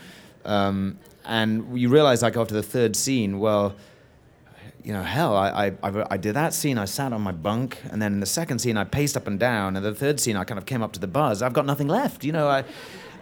Um, 0.45 0.97
and 1.25 1.77
you 1.79 1.89
realize 1.89 2.21
like 2.21 2.35
after 2.35 2.53
the 2.53 2.63
third 2.63 2.95
scene 2.95 3.39
well 3.39 3.75
you 4.83 4.93
know 4.93 5.03
hell 5.03 5.35
I, 5.35 5.67
I, 5.67 5.89
I, 5.89 6.07
I 6.11 6.17
did 6.17 6.33
that 6.33 6.53
scene 6.53 6.77
i 6.77 6.85
sat 6.85 7.13
on 7.13 7.21
my 7.21 7.31
bunk 7.31 7.77
and 7.91 8.01
then 8.01 8.13
in 8.13 8.19
the 8.19 8.25
second 8.25 8.59
scene 8.59 8.77
i 8.77 8.83
paced 8.83 9.15
up 9.15 9.27
and 9.27 9.39
down 9.39 9.75
and 9.75 9.85
the 9.85 9.93
third 9.93 10.19
scene 10.19 10.35
i 10.35 10.43
kind 10.43 10.57
of 10.57 10.65
came 10.65 10.81
up 10.81 10.93
to 10.93 10.99
the 10.99 11.07
buzz. 11.07 11.41
I've 11.41 11.53
got 11.53 11.65
nothing 11.65 11.87
left 11.87 12.23
you 12.23 12.31
know 12.31 12.47
i 12.47 12.63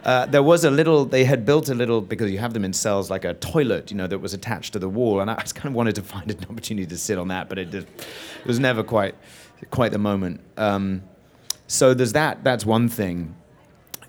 uh, 0.04 0.26
there 0.26 0.42
was 0.42 0.64
a 0.64 0.70
little, 0.70 1.04
they 1.04 1.24
had 1.24 1.44
built 1.44 1.68
a 1.68 1.74
little, 1.74 2.00
because 2.00 2.30
you 2.30 2.38
have 2.38 2.54
them 2.54 2.64
in 2.64 2.72
cells, 2.72 3.10
like 3.10 3.24
a 3.24 3.34
toilet, 3.34 3.90
you 3.90 3.96
know, 3.96 4.06
that 4.06 4.18
was 4.18 4.32
attached 4.32 4.72
to 4.72 4.78
the 4.78 4.88
wall. 4.88 5.20
And 5.20 5.30
I 5.30 5.36
just 5.40 5.54
kind 5.54 5.66
of 5.66 5.74
wanted 5.74 5.94
to 5.96 6.02
find 6.02 6.30
an 6.30 6.38
opportunity 6.50 6.86
to 6.86 6.98
sit 6.98 7.18
on 7.18 7.28
that, 7.28 7.48
but 7.48 7.58
it, 7.58 7.70
just, 7.70 7.86
it 7.86 8.46
was 8.46 8.58
never 8.58 8.82
quite, 8.82 9.14
quite 9.70 9.92
the 9.92 9.98
moment. 9.98 10.40
Um, 10.56 11.02
so 11.66 11.94
there's 11.94 12.12
that, 12.14 12.42
that's 12.44 12.64
one 12.64 12.88
thing. 12.88 13.34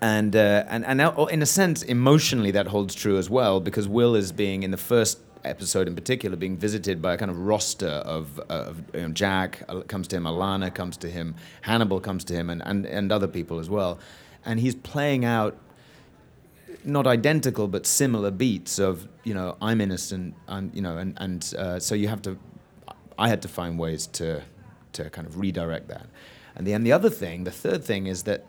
And, 0.00 0.34
uh, 0.34 0.64
and, 0.68 0.84
and 0.84 0.98
now, 0.98 1.26
in 1.26 1.42
a 1.42 1.46
sense, 1.46 1.82
emotionally, 1.82 2.50
that 2.52 2.66
holds 2.66 2.94
true 2.94 3.18
as 3.18 3.30
well, 3.30 3.60
because 3.60 3.86
Will 3.86 4.16
is 4.16 4.32
being, 4.32 4.64
in 4.64 4.72
the 4.72 4.76
first 4.76 5.20
episode 5.44 5.86
in 5.88 5.94
particular, 5.94 6.36
being 6.36 6.56
visited 6.56 7.02
by 7.02 7.14
a 7.14 7.16
kind 7.16 7.30
of 7.30 7.38
roster 7.38 7.86
of, 7.86 8.38
of 8.48 8.82
you 8.94 9.02
know, 9.02 9.08
Jack 9.08 9.62
uh, 9.68 9.80
comes 9.82 10.08
to 10.08 10.16
him, 10.16 10.24
Alana 10.24 10.74
comes 10.74 10.96
to 10.98 11.08
him, 11.08 11.34
Hannibal 11.60 12.00
comes 12.00 12.24
to 12.24 12.34
him, 12.34 12.50
and, 12.50 12.62
and, 12.64 12.86
and 12.86 13.12
other 13.12 13.28
people 13.28 13.58
as 13.58 13.70
well. 13.70 13.98
And 14.44 14.58
he's 14.58 14.74
playing 14.74 15.24
out 15.24 15.56
not 16.84 17.06
identical 17.06 17.68
but 17.68 17.86
similar 17.86 18.30
beats 18.30 18.78
of 18.78 19.08
you 19.24 19.34
know 19.34 19.56
I'm 19.60 19.80
innocent 19.80 20.34
I'm 20.48 20.70
you 20.74 20.82
know 20.82 20.98
and 20.98 21.16
and 21.18 21.54
uh, 21.58 21.78
so 21.78 21.94
you 21.94 22.08
have 22.08 22.22
to 22.22 22.38
I 23.18 23.28
had 23.28 23.42
to 23.42 23.48
find 23.48 23.78
ways 23.78 24.06
to 24.08 24.42
to 24.94 25.10
kind 25.10 25.26
of 25.26 25.38
redirect 25.38 25.88
that. 25.88 26.06
And 26.54 26.66
then 26.66 26.84
the 26.84 26.92
other 26.92 27.10
thing 27.10 27.44
the 27.44 27.50
third 27.50 27.84
thing 27.84 28.06
is 28.06 28.24
that 28.24 28.46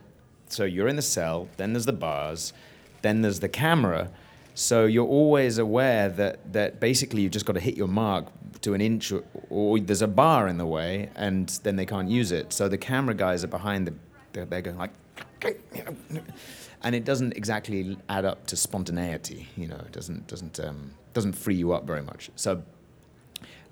so 0.47 0.63
you're 0.63 0.87
in 0.87 0.95
the 0.95 1.01
cell 1.01 1.47
then 1.57 1.73
there's 1.73 1.85
the 1.85 1.93
bars 1.93 2.53
then 3.01 3.21
there's 3.21 3.39
the 3.39 3.49
camera. 3.49 4.09
So 4.55 4.85
you're 4.85 5.07
always 5.07 5.57
aware 5.57 6.09
that 6.09 6.53
that 6.53 6.79
basically 6.79 7.21
you've 7.21 7.31
just 7.31 7.45
got 7.45 7.53
to 7.53 7.59
hit 7.59 7.75
your 7.75 7.87
mark 7.87 8.27
to 8.61 8.73
an 8.73 8.81
inch 8.81 9.11
or, 9.11 9.23
or 9.49 9.79
there's 9.79 10.01
a 10.01 10.07
bar 10.07 10.47
in 10.47 10.57
the 10.57 10.65
way 10.65 11.09
and 11.15 11.49
then 11.63 11.75
they 11.75 11.85
can't 11.85 12.09
use 12.09 12.31
it. 12.31 12.53
So 12.53 12.67
the 12.67 12.77
camera 12.77 13.15
guys 13.15 13.43
are 13.43 13.47
behind 13.47 13.87
the 13.87 13.93
they're, 14.31 14.45
they're 14.45 14.61
going 14.61 14.77
like 14.77 14.91
and 16.83 16.93
it 16.95 17.05
doesn't 17.05 17.35
exactly 17.37 17.97
add 18.09 18.25
up 18.25 18.45
to 18.47 18.55
spontaneity. 18.55 19.47
You 19.55 19.67
know, 19.67 19.77
it 19.77 19.91
doesn't 19.91 20.27
doesn't 20.27 20.59
um, 20.59 20.91
doesn't 21.13 21.33
free 21.33 21.55
you 21.55 21.73
up 21.73 21.85
very 21.85 22.01
much. 22.01 22.29
So, 22.35 22.63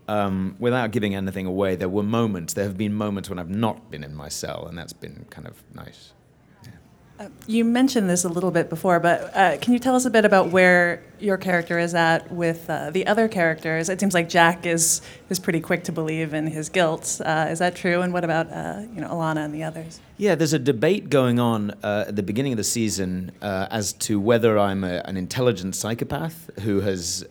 um, 0.08 0.56
without 0.60 0.92
giving 0.92 1.14
anything 1.16 1.46
away, 1.46 1.76
there 1.76 1.90
were 1.90 2.04
moments. 2.04 2.54
There 2.54 2.66
have 2.66 2.78
been 2.78 2.94
moments 2.94 3.30
when 3.30 3.40
I've 3.40 3.50
not 3.50 3.92
been 3.92 4.04
in 4.04 4.16
my 4.16 4.30
cell, 4.30 4.66
and 4.68 4.78
that's 4.78 4.94
been 4.94 5.26
kind 5.30 5.48
of 5.48 5.62
nice. 5.74 6.14
You 7.48 7.66
mentioned 7.66 8.10
this 8.10 8.24
a 8.24 8.30
little 8.30 8.52
bit 8.52 8.70
before, 8.70 9.00
but 9.00 9.36
uh, 9.36 9.58
can 9.58 9.74
you 9.74 9.80
tell 9.80 9.96
us 9.96 10.06
a 10.06 10.10
bit 10.10 10.26
about 10.26 10.50
where 10.50 11.04
your 11.20 11.38
character 11.38 11.78
is 11.78 11.94
at 11.94 12.32
with 12.32 12.70
uh, 12.70 12.90
the 12.92 13.06
other 13.08 13.28
characters? 13.28 13.90
It 13.90 14.00
seems 14.00 14.14
like 14.14 14.30
Jack 14.30 14.66
is 14.66 15.02
is 15.30 15.40
pretty 15.40 15.60
quick 15.60 15.84
to 15.86 15.92
believe 15.92 16.34
in 16.34 16.48
his 16.48 16.70
guilt. 16.70 17.22
Uh, 17.24 17.48
is 17.50 17.60
that 17.60 17.76
true? 17.76 18.02
And 18.02 18.14
what 18.14 18.24
about 18.24 18.52
uh, 18.52 18.82
you 18.94 19.02
know 19.02 19.10
Alana 19.10 19.46
and 19.46 19.54
the 19.54 19.64
others? 19.64 20.00
Yeah, 20.18 20.36
there's 20.36 20.54
a 20.54 20.60
debate 20.60 21.10
going 21.10 21.40
on 21.40 21.72
uh, 21.84 22.06
at 22.08 22.16
the 22.16 22.24
beginning 22.24 22.54
of 22.54 22.58
the 22.58 22.64
season 22.64 23.32
as 23.42 23.94
to 23.94 24.20
whether 24.20 24.58
I'm 24.58 24.84
a, 24.84 25.02
an 25.06 25.18
intelligent 25.18 25.76
psychopath 25.76 26.50
who 26.60 26.82
has 26.82 27.22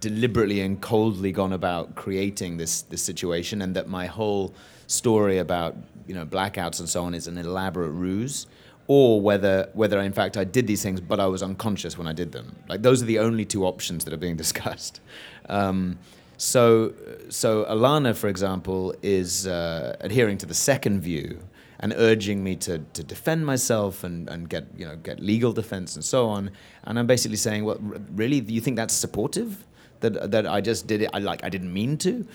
deliberately 0.00 0.60
and 0.60 0.80
coldly 0.80 1.32
gone 1.32 1.52
about 1.52 1.94
creating 1.94 2.56
this 2.56 2.82
this 2.82 3.02
situation, 3.02 3.62
and 3.62 3.76
that 3.76 3.88
my 3.88 4.06
whole 4.06 4.54
story 4.86 5.38
about 5.38 5.76
you 6.06 6.14
know 6.14 6.24
blackouts 6.24 6.80
and 6.80 6.88
so 6.88 7.04
on 7.04 7.14
is 7.14 7.26
an 7.26 7.38
elaborate 7.38 7.90
ruse 7.90 8.46
or 8.92 9.20
whether 9.28 9.70
whether 9.72 9.98
in 10.00 10.12
fact 10.12 10.36
I 10.36 10.44
did 10.44 10.66
these 10.66 10.82
things 10.82 11.00
but 11.00 11.18
I 11.18 11.28
was 11.34 11.42
unconscious 11.42 11.96
when 11.96 12.06
I 12.06 12.12
did 12.12 12.32
them. 12.32 12.56
Like 12.68 12.82
those 12.82 13.02
are 13.02 13.06
the 13.06 13.20
only 13.26 13.44
two 13.44 13.64
options 13.64 14.04
that 14.04 14.12
are 14.12 14.22
being 14.26 14.36
discussed. 14.44 15.00
Um, 15.48 15.98
so 16.36 16.92
so 17.28 17.64
Alana, 17.76 18.14
for 18.14 18.28
example, 18.28 18.94
is 19.02 19.46
uh, 19.46 19.96
adhering 20.00 20.36
to 20.38 20.46
the 20.46 20.58
second 20.70 21.00
view 21.00 21.40
and 21.80 21.94
urging 21.96 22.44
me 22.44 22.54
to, 22.66 22.78
to 22.96 23.02
defend 23.02 23.46
myself 23.46 24.04
and, 24.04 24.28
and 24.28 24.48
get 24.48 24.64
you 24.76 24.86
know 24.86 24.96
get 24.96 25.20
legal 25.20 25.52
defense 25.52 25.94
and 25.96 26.04
so 26.04 26.28
on. 26.28 26.50
And 26.84 26.98
I'm 26.98 27.06
basically 27.06 27.38
saying, 27.38 27.64
well, 27.64 27.78
really, 28.22 28.40
do 28.40 28.52
you 28.52 28.60
think 28.60 28.76
that's 28.76 28.94
supportive? 28.94 29.64
That 30.00 30.30
that 30.32 30.46
I 30.46 30.60
just 30.60 30.86
did 30.86 31.00
it. 31.02 31.10
I 31.14 31.20
like 31.30 31.44
I 31.44 31.48
didn't 31.48 31.72
mean 31.72 31.96
to. 31.98 32.26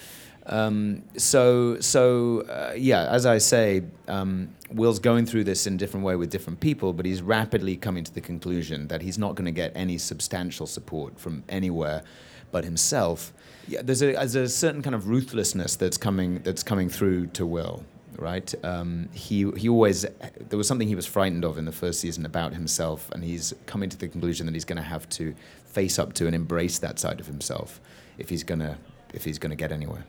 Um, 0.48 1.04
so, 1.18 1.80
so 1.80 2.42
uh, 2.42 2.74
yeah, 2.76 3.08
as 3.08 3.26
I 3.26 3.38
say, 3.38 3.84
um, 4.08 4.50
Will's 4.72 5.00
going 5.00 5.26
through 5.26 5.44
this 5.44 5.68
in 5.68 5.74
a 5.74 5.78
different 5.78 6.06
way 6.06 6.16
with 6.16 6.30
different 6.30 6.60
people, 6.60 6.94
but 6.94 7.06
he's 7.06 7.22
rapidly 7.22 7.76
coming 7.76 8.04
to 8.04 8.14
the 8.14 8.22
conclusion 8.22 8.88
that 8.88 9.02
he's 9.02 9.18
not 9.18 9.36
going 9.36 9.46
to 9.46 9.52
get 9.52 9.74
any 9.76 9.98
substantial 9.98 10.66
support 10.66 11.20
from 11.20 11.44
anywhere 11.50 12.04
but 12.52 12.64
himself. 12.64 13.34
Yeah, 13.68 13.82
there's 13.84 14.02
a, 14.02 14.14
there's 14.14 14.36
a 14.36 14.48
certain 14.48 14.82
kind 14.82 14.96
of 14.96 15.10
ruthlessness 15.10 15.76
that's 15.76 15.98
coming 15.98 16.40
that's 16.44 16.64
coming 16.64 16.90
through 16.90 17.28
to 17.28 17.46
Will. 17.46 17.84
Right, 18.18 18.52
um, 18.66 19.10
he 19.14 19.52
he 19.58 19.70
always 19.70 20.04
there 20.50 20.58
was 20.58 20.68
something 20.68 20.88
he 20.88 20.96
was 20.96 21.06
frightened 21.06 21.46
of 21.46 21.60
in 21.60 21.66
the 21.66 21.72
first 21.72 22.00
season 22.00 22.26
about 22.26 22.54
himself, 22.54 23.12
and 23.12 23.24
he's 23.24 23.54
coming 23.68 23.90
to 23.90 23.98
the 23.98 24.08
conclusion 24.08 24.48
that 24.48 24.56
he's 24.56 24.66
going 24.66 24.78
to 24.78 24.90
have 24.90 25.08
to 25.10 25.36
face 25.66 26.00
up 26.00 26.14
to 26.14 26.26
and 26.26 26.34
embrace 26.34 26.80
that 26.80 26.98
side 26.98 27.20
of 27.20 27.28
himself 27.28 27.80
if 28.18 28.30
he's 28.30 28.44
gonna 28.44 28.80
if 29.14 29.24
he's 29.24 29.38
gonna 29.38 29.56
get 29.56 29.72
anywhere. 29.72 30.04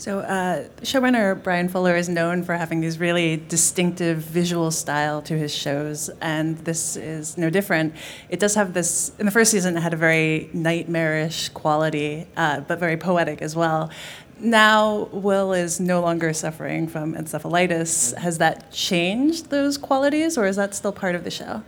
So, 0.00 0.20
uh, 0.20 0.66
showrunner 0.80 1.42
Bryan 1.42 1.68
Fuller 1.68 1.94
is 1.94 2.08
known 2.08 2.42
for 2.42 2.54
having 2.54 2.80
these 2.80 2.98
really 2.98 3.36
distinctive 3.36 4.16
visual 4.16 4.70
style 4.70 5.20
to 5.20 5.36
his 5.36 5.54
shows, 5.54 6.08
and 6.22 6.56
this 6.56 6.96
is 6.96 7.36
no 7.36 7.50
different. 7.50 7.92
It 8.30 8.40
does 8.40 8.54
have 8.54 8.72
this, 8.72 9.12
in 9.18 9.26
the 9.26 9.30
first 9.30 9.50
season, 9.50 9.76
it 9.76 9.80
had 9.80 9.92
a 9.92 9.98
very 9.98 10.48
nightmarish 10.54 11.50
quality, 11.50 12.26
uh, 12.34 12.60
but 12.60 12.78
very 12.78 12.96
poetic 12.96 13.42
as 13.42 13.54
well. 13.54 13.90
Now, 14.38 15.10
Will 15.12 15.52
is 15.52 15.80
no 15.80 16.00
longer 16.00 16.32
suffering 16.32 16.88
from 16.88 17.14
encephalitis. 17.14 18.16
Has 18.16 18.38
that 18.38 18.72
changed 18.72 19.50
those 19.50 19.76
qualities, 19.76 20.38
or 20.38 20.46
is 20.46 20.56
that 20.56 20.74
still 20.74 20.92
part 20.92 21.14
of 21.14 21.24
the 21.24 21.30
show? 21.30 21.62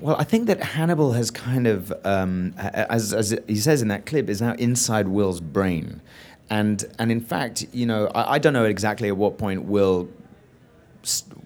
Well, 0.00 0.16
I 0.16 0.24
think 0.24 0.48
that 0.48 0.60
Hannibal 0.60 1.12
has 1.12 1.30
kind 1.30 1.68
of, 1.68 1.92
um, 2.04 2.54
as, 2.58 3.14
as 3.14 3.38
he 3.46 3.56
says 3.56 3.82
in 3.82 3.88
that 3.88 4.04
clip, 4.04 4.28
is 4.28 4.42
now 4.42 4.54
inside 4.54 5.06
Will's 5.06 5.40
brain. 5.40 6.02
And 6.50 6.84
and 6.98 7.10
in 7.10 7.20
fact, 7.20 7.66
you 7.72 7.86
know, 7.86 8.08
I, 8.08 8.34
I 8.34 8.38
don't 8.38 8.52
know 8.52 8.64
exactly 8.64 9.08
at 9.08 9.16
what 9.16 9.38
point 9.38 9.64
Will 9.64 10.08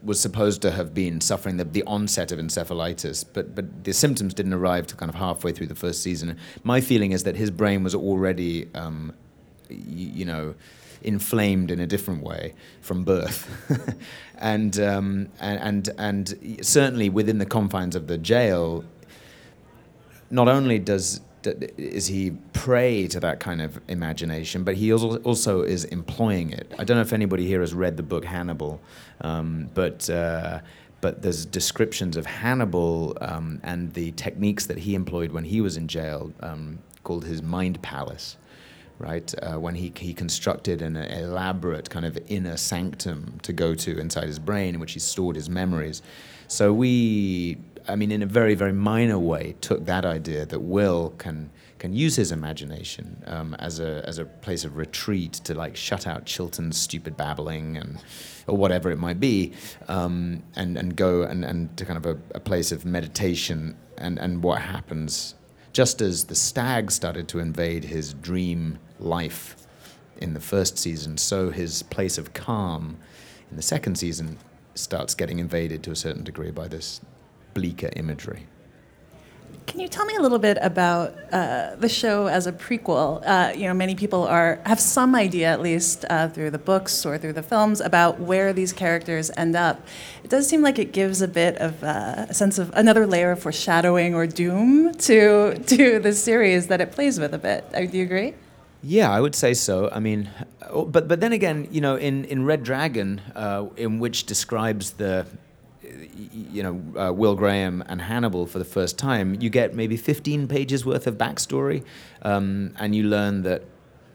was 0.02 0.20
supposed 0.20 0.62
to 0.62 0.70
have 0.70 0.94
been 0.94 1.20
suffering 1.20 1.56
the, 1.56 1.64
the 1.64 1.82
onset 1.84 2.30
of 2.30 2.38
encephalitis, 2.38 3.24
but 3.32 3.54
but 3.54 3.84
the 3.84 3.92
symptoms 3.92 4.34
didn't 4.34 4.54
arrive 4.54 4.86
to 4.88 4.96
kind 4.96 5.08
of 5.08 5.14
halfway 5.14 5.52
through 5.52 5.66
the 5.66 5.74
first 5.74 6.02
season. 6.02 6.36
My 6.62 6.80
feeling 6.80 7.12
is 7.12 7.24
that 7.24 7.36
his 7.36 7.50
brain 7.50 7.82
was 7.82 7.94
already, 7.94 8.68
um, 8.74 9.12
you, 9.68 10.08
you 10.08 10.24
know, 10.24 10.54
inflamed 11.02 11.70
in 11.70 11.80
a 11.80 11.86
different 11.86 12.22
way 12.22 12.54
from 12.80 13.04
birth, 13.04 13.48
and, 14.38 14.78
um, 14.80 15.28
and 15.40 15.88
and 15.88 15.90
and 15.98 16.58
certainly 16.66 17.08
within 17.08 17.38
the 17.38 17.46
confines 17.46 17.96
of 17.96 18.06
the 18.06 18.18
jail. 18.18 18.84
Not 20.28 20.48
only 20.48 20.80
does 20.80 21.20
is 21.76 22.06
he 22.06 22.32
prey 22.52 23.06
to 23.08 23.20
that 23.20 23.40
kind 23.40 23.62
of 23.62 23.80
imagination, 23.88 24.64
but 24.64 24.74
he 24.76 24.92
also 24.92 25.62
is 25.62 25.84
employing 25.84 26.50
it. 26.50 26.72
I 26.78 26.84
don't 26.84 26.96
know 26.96 27.02
if 27.02 27.12
anybody 27.12 27.46
here 27.46 27.60
has 27.60 27.74
read 27.74 27.96
the 27.96 28.02
book 28.02 28.24
Hannibal, 28.24 28.80
um, 29.20 29.70
but. 29.74 30.08
Uh, 30.10 30.60
but 31.02 31.20
there's 31.20 31.44
descriptions 31.44 32.16
of 32.16 32.24
Hannibal 32.24 33.16
um, 33.20 33.60
and 33.62 33.92
the 33.92 34.12
techniques 34.12 34.66
that 34.66 34.78
he 34.78 34.94
employed 34.94 35.30
when 35.30 35.44
he 35.44 35.60
was 35.60 35.76
in 35.76 35.88
jail, 35.88 36.32
um, 36.40 36.78
called 37.04 37.26
his 37.26 37.42
mind 37.42 37.80
palace, 37.82 38.38
right? 38.98 39.34
Uh, 39.42 39.58
when 39.58 39.74
he, 39.74 39.92
he 39.96 40.14
constructed 40.14 40.82
an 40.82 40.96
elaborate 40.96 41.90
kind 41.90 42.06
of 42.06 42.18
inner 42.28 42.56
sanctum 42.56 43.38
to 43.42 43.52
go 43.52 43.74
to 43.74 43.98
inside 43.98 44.26
his 44.26 44.38
brain 44.38 44.74
in 44.74 44.80
which 44.80 44.92
he 44.92 44.98
stored 44.98 45.36
his 45.36 45.50
memories. 45.50 46.02
So 46.48 46.72
we, 46.72 47.58
I 47.88 47.96
mean, 47.96 48.10
in 48.10 48.22
a 48.22 48.26
very, 48.26 48.54
very 48.54 48.72
minor 48.72 49.18
way, 49.18 49.56
took 49.60 49.84
that 49.86 50.04
idea 50.04 50.46
that 50.46 50.60
Will 50.60 51.10
can 51.18 51.50
can 51.78 51.92
use 51.92 52.16
his 52.16 52.32
imagination 52.32 53.22
um, 53.26 53.54
as 53.58 53.80
a 53.80 54.02
as 54.06 54.18
a 54.18 54.24
place 54.24 54.64
of 54.64 54.78
retreat 54.78 55.34
to 55.34 55.54
like 55.54 55.76
shut 55.76 56.06
out 56.06 56.24
Chilton's 56.24 56.78
stupid 56.78 57.18
babbling 57.18 57.76
and 57.76 57.98
or 58.46 58.56
whatever 58.56 58.90
it 58.90 58.98
might 58.98 59.20
be, 59.20 59.52
um, 59.88 60.42
and 60.54 60.78
and 60.78 60.96
go 60.96 61.22
and, 61.22 61.44
and 61.44 61.76
to 61.76 61.84
kind 61.84 61.98
of 61.98 62.06
a, 62.06 62.18
a 62.34 62.40
place 62.40 62.72
of 62.72 62.86
meditation 62.86 63.76
and 63.98 64.18
and 64.18 64.42
what 64.42 64.62
happens 64.62 65.34
just 65.76 66.00
as 66.00 66.24
the 66.24 66.34
stag 66.34 66.90
started 66.90 67.28
to 67.28 67.38
invade 67.38 67.84
his 67.84 68.14
dream 68.14 68.78
life 68.98 69.56
in 70.18 70.34
the 70.34 70.40
first 70.40 70.78
season, 70.78 71.18
so 71.18 71.50
his 71.50 71.82
place 71.82 72.18
of 72.18 72.32
calm 72.32 72.96
in 73.50 73.56
the 73.56 73.62
second 73.62 73.96
season 73.96 74.38
starts 74.74 75.14
getting 75.14 75.38
invaded 75.38 75.82
to 75.82 75.90
a 75.90 75.96
certain 75.96 76.24
degree 76.24 76.50
by 76.50 76.68
this 76.68 77.00
bleaker 77.54 77.90
imagery. 77.96 78.46
Can 79.66 79.80
you 79.80 79.88
tell 79.88 80.04
me 80.04 80.14
a 80.14 80.20
little 80.20 80.38
bit 80.38 80.58
about 80.60 81.14
uh, 81.32 81.74
the 81.76 81.88
show 81.88 82.28
as 82.28 82.46
a 82.46 82.52
prequel? 82.52 83.20
Uh, 83.26 83.52
you 83.52 83.64
know, 83.64 83.74
many 83.74 83.96
people 83.96 84.22
are 84.22 84.60
have 84.64 84.78
some 84.78 85.14
idea, 85.16 85.48
at 85.48 85.60
least 85.60 86.04
uh, 86.08 86.28
through 86.28 86.50
the 86.50 86.58
books 86.58 87.04
or 87.04 87.18
through 87.18 87.32
the 87.32 87.42
films, 87.42 87.80
about 87.80 88.20
where 88.20 88.52
these 88.52 88.72
characters 88.72 89.30
end 89.36 89.56
up. 89.56 89.84
It 90.22 90.30
does 90.30 90.48
seem 90.48 90.62
like 90.62 90.78
it 90.78 90.92
gives 90.92 91.20
a 91.20 91.28
bit 91.28 91.56
of 91.56 91.82
uh, 91.82 92.26
a 92.28 92.34
sense 92.34 92.58
of 92.58 92.70
another 92.74 93.06
layer 93.06 93.32
of 93.32 93.42
foreshadowing 93.42 94.14
or 94.14 94.26
doom 94.26 94.94
to 94.94 95.58
to 95.58 95.98
the 95.98 96.12
series 96.12 96.68
that 96.68 96.80
it 96.80 96.92
plays 96.92 97.18
with 97.18 97.34
a 97.34 97.38
bit. 97.38 97.64
Uh, 97.74 97.86
do 97.86 97.98
you 97.98 98.04
agree? 98.04 98.34
Yeah, 98.88 99.10
I 99.10 99.20
would 99.20 99.34
say 99.34 99.52
so. 99.52 99.90
I 99.90 99.98
mean, 99.98 100.30
oh, 100.70 100.84
but 100.84 101.08
but 101.08 101.18
then 101.20 101.32
again, 101.32 101.66
you 101.72 101.80
know, 101.80 101.96
in 101.96 102.24
in 102.26 102.44
Red 102.44 102.62
Dragon, 102.62 103.20
uh, 103.34 103.66
in 103.76 103.98
which 103.98 104.26
describes 104.26 104.92
the 104.92 105.26
you 106.32 106.62
know, 106.62 107.00
uh, 107.00 107.12
Will 107.12 107.34
Graham 107.34 107.82
and 107.88 108.00
Hannibal 108.00 108.46
for 108.46 108.58
the 108.58 108.64
first 108.64 108.98
time, 108.98 109.36
you 109.40 109.50
get 109.50 109.74
maybe 109.74 109.96
15 109.96 110.48
pages 110.48 110.84
worth 110.84 111.06
of 111.06 111.16
backstory, 111.16 111.84
um, 112.22 112.74
and 112.78 112.94
you 112.94 113.04
learn 113.04 113.42
that 113.42 113.62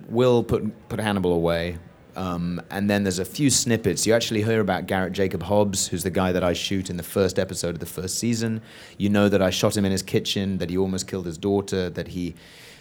Will 0.08 0.42
put 0.42 0.88
put 0.88 1.00
Hannibal 1.02 1.34
away. 1.34 1.78
Um, 2.16 2.62
and 2.70 2.90
then 2.90 3.04
there's 3.04 3.20
a 3.20 3.26
few 3.26 3.50
snippets. 3.50 4.08
You 4.08 4.14
actually 4.14 4.42
hear 4.42 4.60
about 4.60 4.86
Garrett 4.86 5.14
Jacob 5.14 5.44
Hobbs, 5.44 5.88
who's 5.88 6.04
the 6.04 6.10
guy 6.10 6.32
that 6.32 6.44
I 6.44 6.54
shoot 6.54 6.90
in 6.90 6.98
the 6.98 7.04
first 7.04 7.40
episode 7.40 7.76
of 7.76 7.80
the 7.80 7.86
first 7.86 8.20
season. 8.20 8.62
You 8.98 9.10
know 9.10 9.28
that 9.30 9.42
I 9.42 9.50
shot 9.50 9.76
him 9.76 9.86
in 9.86 9.92
his 9.92 10.02
kitchen, 10.02 10.58
that 10.60 10.70
he 10.70 10.78
almost 10.78 11.08
killed 11.08 11.26
his 11.26 11.38
daughter, 11.38 11.90
that 11.90 12.10
he 12.10 12.36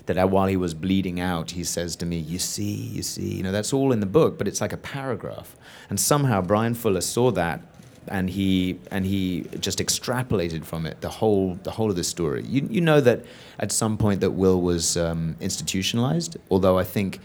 that 0.07 0.31
while 0.31 0.47
he 0.47 0.57
was 0.57 0.75
bleeding 0.75 1.21
out, 1.21 1.53
he 1.53 1.65
says 1.65 1.97
to 1.97 2.07
me, 2.07 2.19
"You 2.19 2.39
see, 2.39 2.73
you 2.73 3.03
see." 3.03 3.37
You 3.37 3.43
know, 3.43 3.53
that's 3.53 3.73
all 3.73 3.93
in 3.93 4.01
the 4.01 4.07
book, 4.07 4.39
but 4.39 4.49
it's 4.49 4.61
like 4.61 4.73
a 4.73 4.77
paragraph. 4.77 5.57
And 5.89 5.99
somehow 5.99 6.41
Bryan 6.41 6.75
Fuller 6.75 7.01
saw 7.01 7.31
that 7.33 7.61
and 8.09 8.31
he 8.31 8.79
and 8.91 9.05
he 9.05 9.47
just 9.61 9.79
extrapolated 9.79 10.65
from 10.65 10.87
it 10.87 11.01
the 11.01 11.09
whole 11.09 11.59
the 11.63 11.71
whole 11.71 11.91
of 11.91 11.97
the 11.97 12.05
story. 12.05 12.45
You 12.45 12.67
you 12.71 12.81
know 12.81 13.01
that 13.01 13.25
at 13.59 13.73
some 13.73 13.99
point 13.99 14.21
that 14.21 14.33
Will 14.33 14.61
was 14.61 14.97
um, 14.97 15.37
institutionalized, 15.41 16.37
although 16.51 16.79
I 16.79 16.85
think 16.85 17.21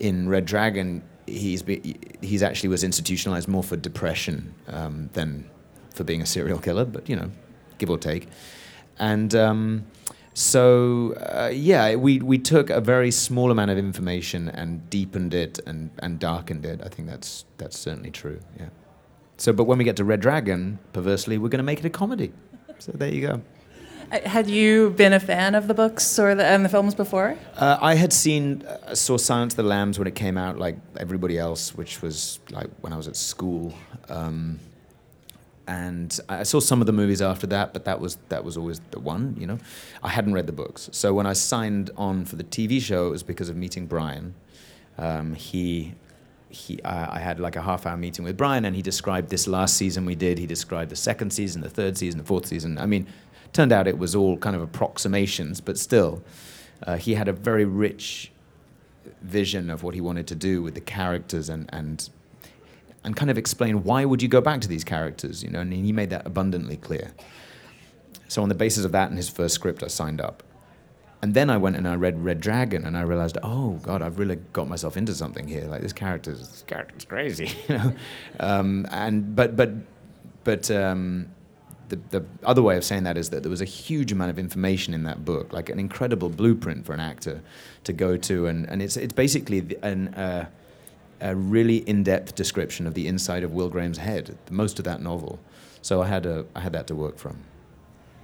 in 0.00 0.28
Red 0.28 0.44
Dragon 0.44 1.02
he's 1.26 1.62
be, 1.62 1.96
he's 2.20 2.42
actually 2.42 2.68
was 2.68 2.84
institutionalized 2.84 3.48
more 3.48 3.62
for 3.62 3.76
depression 3.76 4.54
um, 4.68 5.10
than 5.12 5.48
for 5.94 6.04
being 6.04 6.22
a 6.22 6.26
serial 6.26 6.58
killer, 6.58 6.84
but 6.84 7.08
you 7.08 7.16
know, 7.16 7.30
give 7.78 7.90
or 7.90 7.98
take. 7.98 8.28
And 8.98 9.34
um, 9.34 9.86
so 10.36 11.14
uh, 11.14 11.50
yeah, 11.50 11.94
we 11.94 12.18
we 12.18 12.36
took 12.36 12.68
a 12.68 12.78
very 12.78 13.10
small 13.10 13.50
amount 13.50 13.70
of 13.70 13.78
information 13.78 14.50
and 14.50 14.88
deepened 14.90 15.32
it 15.32 15.58
and 15.66 15.88
and 16.00 16.18
darkened 16.18 16.66
it. 16.66 16.82
I 16.84 16.88
think 16.88 17.08
that's 17.08 17.46
that's 17.56 17.78
certainly 17.78 18.10
true. 18.10 18.40
Yeah. 18.60 18.68
So, 19.38 19.54
but 19.54 19.64
when 19.64 19.78
we 19.78 19.84
get 19.84 19.96
to 19.96 20.04
Red 20.04 20.20
Dragon, 20.20 20.78
perversely, 20.92 21.38
we're 21.38 21.48
going 21.48 21.58
to 21.58 21.64
make 21.64 21.78
it 21.78 21.86
a 21.86 21.90
comedy. 21.90 22.34
So 22.78 22.92
there 22.92 23.08
you 23.08 23.26
go. 23.26 23.40
Uh, 24.12 24.28
had 24.28 24.46
you 24.46 24.90
been 24.90 25.14
a 25.14 25.20
fan 25.20 25.54
of 25.54 25.68
the 25.68 25.74
books 25.74 26.18
or 26.18 26.34
the, 26.34 26.44
and 26.44 26.66
the 26.66 26.68
films 26.68 26.94
before? 26.94 27.38
Uh, 27.56 27.78
I 27.80 27.94
had 27.94 28.12
seen, 28.12 28.62
uh, 28.62 28.94
saw 28.94 29.16
Silence 29.16 29.54
of 29.54 29.56
the 29.56 29.62
Lambs 29.62 29.98
when 29.98 30.06
it 30.06 30.14
came 30.14 30.36
out, 30.36 30.58
like 30.58 30.76
everybody 30.98 31.38
else, 31.38 31.74
which 31.74 32.02
was 32.02 32.40
like 32.50 32.68
when 32.82 32.92
I 32.92 32.98
was 32.98 33.08
at 33.08 33.16
school. 33.16 33.72
Um, 34.10 34.60
and 35.66 36.18
I 36.28 36.44
saw 36.44 36.60
some 36.60 36.80
of 36.80 36.86
the 36.86 36.92
movies 36.92 37.20
after 37.20 37.46
that, 37.48 37.72
but 37.72 37.84
that 37.84 38.00
was 38.00 38.16
that 38.28 38.44
was 38.44 38.56
always 38.56 38.80
the 38.90 39.00
one, 39.00 39.36
you 39.38 39.46
know. 39.46 39.58
I 40.02 40.10
hadn't 40.10 40.32
read 40.32 40.46
the 40.46 40.52
books, 40.52 40.88
so 40.92 41.12
when 41.12 41.26
I 41.26 41.32
signed 41.32 41.90
on 41.96 42.24
for 42.24 42.36
the 42.36 42.44
TV 42.44 42.80
show, 42.80 43.08
it 43.08 43.10
was 43.10 43.22
because 43.22 43.48
of 43.48 43.56
meeting 43.56 43.86
Bryan. 43.86 44.34
Um, 44.98 45.34
he 45.34 45.94
he, 46.48 46.80
uh, 46.82 47.08
I 47.10 47.18
had 47.18 47.40
like 47.40 47.56
a 47.56 47.62
half 47.62 47.86
hour 47.86 47.96
meeting 47.96 48.24
with 48.24 48.36
Bryan, 48.36 48.64
and 48.64 48.76
he 48.76 48.82
described 48.82 49.30
this 49.30 49.46
last 49.46 49.76
season 49.76 50.06
we 50.06 50.14
did. 50.14 50.38
He 50.38 50.46
described 50.46 50.90
the 50.90 50.96
second 50.96 51.30
season, 51.32 51.60
the 51.62 51.68
third 51.68 51.98
season, 51.98 52.18
the 52.18 52.24
fourth 52.24 52.46
season. 52.46 52.78
I 52.78 52.86
mean, 52.86 53.06
turned 53.52 53.72
out 53.72 53.88
it 53.88 53.98
was 53.98 54.14
all 54.14 54.36
kind 54.36 54.54
of 54.54 54.62
approximations, 54.62 55.60
but 55.60 55.78
still, 55.78 56.22
uh, 56.86 56.96
he 56.96 57.14
had 57.14 57.28
a 57.28 57.32
very 57.32 57.64
rich 57.64 58.30
vision 59.22 59.70
of 59.70 59.82
what 59.82 59.94
he 59.94 60.00
wanted 60.00 60.26
to 60.28 60.34
do 60.34 60.62
with 60.62 60.74
the 60.74 60.80
characters 60.80 61.48
and, 61.48 61.68
and 61.72 62.10
and 63.06 63.14
kind 63.14 63.30
of 63.30 63.38
explain 63.38 63.84
why 63.84 64.04
would 64.04 64.20
you 64.20 64.28
go 64.28 64.40
back 64.40 64.60
to 64.60 64.68
these 64.68 64.82
characters, 64.82 65.42
you 65.42 65.48
know, 65.48 65.60
and 65.60 65.72
he 65.72 65.92
made 65.92 66.10
that 66.10 66.26
abundantly 66.26 66.76
clear. 66.76 67.12
So 68.26 68.42
on 68.42 68.48
the 68.48 68.54
basis 68.54 68.84
of 68.84 68.90
that 68.92 69.08
and 69.08 69.16
his 69.16 69.28
first 69.28 69.54
script, 69.54 69.84
I 69.84 69.86
signed 69.86 70.20
up. 70.20 70.42
And 71.22 71.32
then 71.32 71.48
I 71.48 71.56
went 71.56 71.76
and 71.76 71.86
I 71.86 71.94
read 71.94 72.22
Red 72.22 72.40
Dragon, 72.40 72.84
and 72.84 72.96
I 72.96 73.02
realized, 73.02 73.38
oh 73.42 73.80
God, 73.82 74.02
I've 74.02 74.18
really 74.18 74.36
got 74.52 74.68
myself 74.68 74.96
into 74.96 75.14
something 75.14 75.46
here. 75.48 75.64
Like 75.64 75.80
this 75.80 75.92
character's 75.92 76.40
this 76.40 76.62
character's 76.66 77.04
crazy, 77.04 77.50
you 77.68 77.78
know. 77.78 77.92
Um, 78.40 78.86
and 78.90 79.34
but 79.34 79.56
but 79.56 79.70
but 80.44 80.70
um, 80.70 81.28
the 81.88 81.96
the 82.10 82.24
other 82.44 82.60
way 82.60 82.76
of 82.76 82.84
saying 82.84 83.04
that 83.04 83.16
is 83.16 83.30
that 83.30 83.42
there 83.42 83.50
was 83.50 83.62
a 83.62 83.66
huge 83.66 84.12
amount 84.12 84.30
of 84.30 84.38
information 84.38 84.92
in 84.92 85.04
that 85.04 85.24
book, 85.24 85.52
like 85.52 85.70
an 85.70 85.78
incredible 85.78 86.28
blueprint 86.28 86.84
for 86.84 86.92
an 86.92 87.00
actor 87.00 87.40
to 87.84 87.92
go 87.92 88.16
to, 88.18 88.46
and 88.46 88.68
and 88.68 88.82
it's 88.82 88.96
it's 88.96 89.14
basically 89.14 89.76
an. 89.82 90.08
Uh, 90.08 90.46
a 91.20 91.34
really 91.34 91.78
in-depth 91.78 92.34
description 92.34 92.86
of 92.86 92.94
the 92.94 93.06
inside 93.06 93.42
of 93.42 93.52
Will 93.52 93.68
Graham's 93.68 93.98
head, 93.98 94.36
most 94.50 94.78
of 94.78 94.84
that 94.84 95.00
novel. 95.00 95.38
So 95.82 96.02
I 96.02 96.06
had 96.06 96.26
a, 96.26 96.46
I 96.54 96.60
had 96.60 96.72
that 96.72 96.86
to 96.88 96.94
work 96.94 97.18
from. 97.18 97.38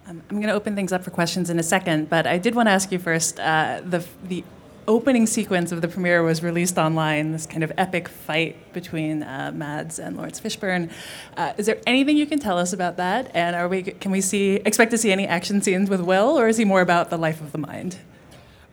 Um, 0.07 0.22
I'm 0.31 0.37
going 0.37 0.48
to 0.48 0.55
open 0.55 0.74
things 0.74 0.92
up 0.92 1.05
for 1.05 1.11
questions 1.11 1.48
in 1.48 1.59
a 1.59 1.62
second, 1.62 2.11
but 2.11 2.26
I 2.26 2.38
did 2.38 2.55
want 2.55 2.66
to 2.66 2.72
ask 2.72 2.90
you 2.90 2.98
first. 2.98 3.38
Uh, 3.38 3.81
the 3.85 4.05
the 4.24 4.42
opening 4.88 5.26
sequence 5.26 5.70
of 5.70 5.81
the 5.81 5.87
premiere 5.87 6.22
was 6.22 6.42
released 6.42 6.76
online. 6.76 7.33
This 7.33 7.46
kind 7.46 7.62
of 7.62 7.72
epic 7.78 8.09
fight 8.09 8.72
between 8.72 9.22
uh, 9.22 9.52
Mads 9.55 9.98
and 9.98 10.16
Laurence 10.16 10.40
Fishburne. 10.40 10.90
Uh, 11.37 11.52
is 11.57 11.66
there 11.66 11.78
anything 11.87 12.16
you 12.16 12.26
can 12.26 12.40
tell 12.40 12.59
us 12.59 12.72
about 12.72 12.96
that? 12.96 13.31
And 13.35 13.55
are 13.55 13.68
we 13.68 13.83
can 13.83 14.11
we 14.11 14.20
see 14.20 14.57
expect 14.57 14.90
to 14.90 14.98
see 14.98 15.12
any 15.12 15.26
action 15.26 15.62
scenes 15.62 15.88
with 15.88 16.00
Will, 16.00 16.38
or 16.38 16.48
is 16.48 16.57
he 16.57 16.64
more 16.64 16.81
about 16.81 17.11
the 17.11 17.16
life 17.16 17.40
of 17.40 17.52
the 17.52 17.59
mind? 17.59 17.98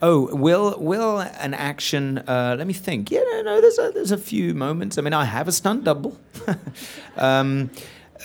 Oh, 0.02 0.34
will 0.34 0.78
will 0.80 1.20
an 1.20 1.54
action? 1.54 2.20
Uh, 2.20 2.56
let 2.58 2.68
me 2.68 2.74
think. 2.74 3.12
Yeah, 3.12 3.22
no, 3.32 3.42
no. 3.42 3.62
There's 3.62 3.80
a, 3.80 3.92
there's 3.94 4.12
a 4.12 4.18
few 4.18 4.54
moments. 4.54 4.98
I 4.98 5.02
mean, 5.02 5.14
I 5.14 5.26
have 5.26 5.48
a 5.48 5.52
stunt 5.52 5.84
double. 5.84 6.18
um, 7.18 7.70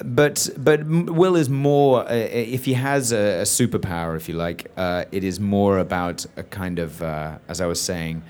but 0.05 0.49
but 0.57 0.85
Will 0.87 1.37
is 1.37 1.49
more 1.49 2.09
uh, 2.09 2.13
if 2.13 2.65
he 2.65 2.75
has 2.75 3.13
a, 3.13 3.41
a, 3.41 3.43
superpower, 3.43 4.17
if 4.17 4.29
you 4.29 4.35
like, 4.35 4.71
uh, 4.77 5.05
it 5.13 5.25
is 5.25 5.39
more 5.39 5.79
about 5.79 6.27
a 6.37 6.43
kind 6.43 6.79
of, 6.79 7.03
uh, 7.03 7.39
as 7.49 7.61
I 7.61 7.67
was 7.67 7.81
saying, 7.81 8.23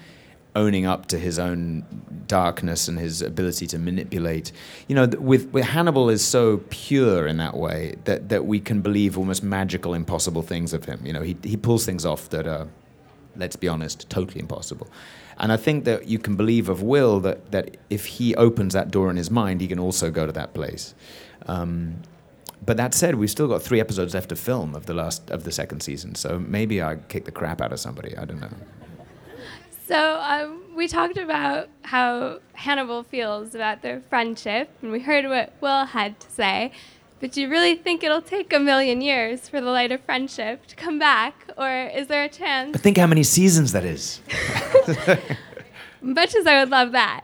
owning 0.56 0.86
up 0.86 1.06
to 1.06 1.18
his 1.18 1.38
own 1.38 1.84
darkness 2.26 2.88
and 2.88 2.98
his 2.98 3.22
ability 3.22 3.66
to 3.68 3.78
manipulate. 3.78 4.52
You 4.88 4.94
know, 4.94 5.06
with, 5.06 5.50
with 5.52 5.64
Hannibal 5.64 6.10
is 6.10 6.24
so 6.24 6.58
pure 6.70 7.26
in 7.26 7.38
that 7.38 7.56
way 7.56 7.96
that 8.04 8.28
that 8.28 8.44
we 8.46 8.60
can 8.60 8.80
believe 8.80 9.16
almost 9.16 9.42
magical, 9.42 9.94
impossible 9.94 10.42
things 10.42 10.72
of 10.72 10.84
him. 10.84 11.00
You 11.04 11.12
know, 11.12 11.22
he 11.22 11.36
he 11.42 11.56
pulls 11.56 11.86
things 11.86 12.04
off 12.04 12.28
that 12.30 12.46
are, 12.46 12.68
let's 13.36 13.56
be 13.56 13.68
honest, 13.68 14.08
totally 14.10 14.40
impossible. 14.40 14.88
And 15.38 15.50
I 15.50 15.56
think 15.56 15.84
that 15.84 16.06
you 16.06 16.18
can 16.18 16.36
believe 16.36 16.68
of 16.68 16.82
Will 16.82 17.20
that, 17.20 17.50
that 17.50 17.76
if 17.90 18.06
he 18.06 18.34
opens 18.36 18.72
that 18.74 18.90
door 18.90 19.10
in 19.10 19.16
his 19.16 19.30
mind, 19.30 19.60
he 19.60 19.68
can 19.68 19.80
also 19.80 20.10
go 20.10 20.26
to 20.26 20.32
that 20.32 20.54
place. 20.54 20.94
Um, 21.46 22.02
but 22.64 22.76
that 22.76 22.94
said, 22.94 23.16
we've 23.16 23.30
still 23.30 23.48
got 23.48 23.62
three 23.62 23.80
episodes 23.80 24.14
left 24.14 24.30
to 24.30 24.36
film 24.36 24.74
of 24.74 24.86
the 24.86 24.94
last 24.94 25.30
of 25.30 25.44
the 25.44 25.52
second 25.52 25.80
season. 25.80 26.14
So 26.14 26.38
maybe 26.38 26.82
I 26.82 26.96
kick 26.96 27.24
the 27.24 27.32
crap 27.32 27.60
out 27.60 27.72
of 27.72 27.80
somebody. 27.80 28.16
I 28.16 28.24
don't 28.24 28.40
know. 28.40 28.50
So 29.86 30.18
um, 30.22 30.62
we 30.74 30.88
talked 30.88 31.18
about 31.18 31.68
how 31.82 32.38
Hannibal 32.54 33.02
feels 33.02 33.54
about 33.54 33.82
their 33.82 34.00
friendship, 34.00 34.70
and 34.80 34.90
we 34.90 35.00
heard 35.00 35.26
what 35.26 35.52
Will 35.60 35.84
had 35.84 36.18
to 36.20 36.30
say. 36.30 36.72
But 37.24 37.32
do 37.32 37.40
you 37.40 37.48
really 37.48 37.74
think 37.74 38.04
it'll 38.04 38.20
take 38.20 38.52
a 38.52 38.58
million 38.58 39.00
years 39.00 39.48
for 39.48 39.58
the 39.58 39.70
light 39.70 39.90
of 39.90 40.02
friendship 40.02 40.66
to 40.66 40.76
come 40.76 40.98
back? 40.98 41.48
Or 41.56 41.70
is 41.70 42.06
there 42.06 42.22
a 42.22 42.28
chance? 42.28 42.72
But 42.72 42.82
think 42.82 42.98
how 42.98 43.06
many 43.06 43.22
seasons 43.22 43.72
that 43.72 43.82
is. 43.82 44.20
Much 46.02 46.34
as 46.34 46.46
I 46.46 46.60
would 46.60 46.68
love 46.68 46.92
that. 46.92 47.22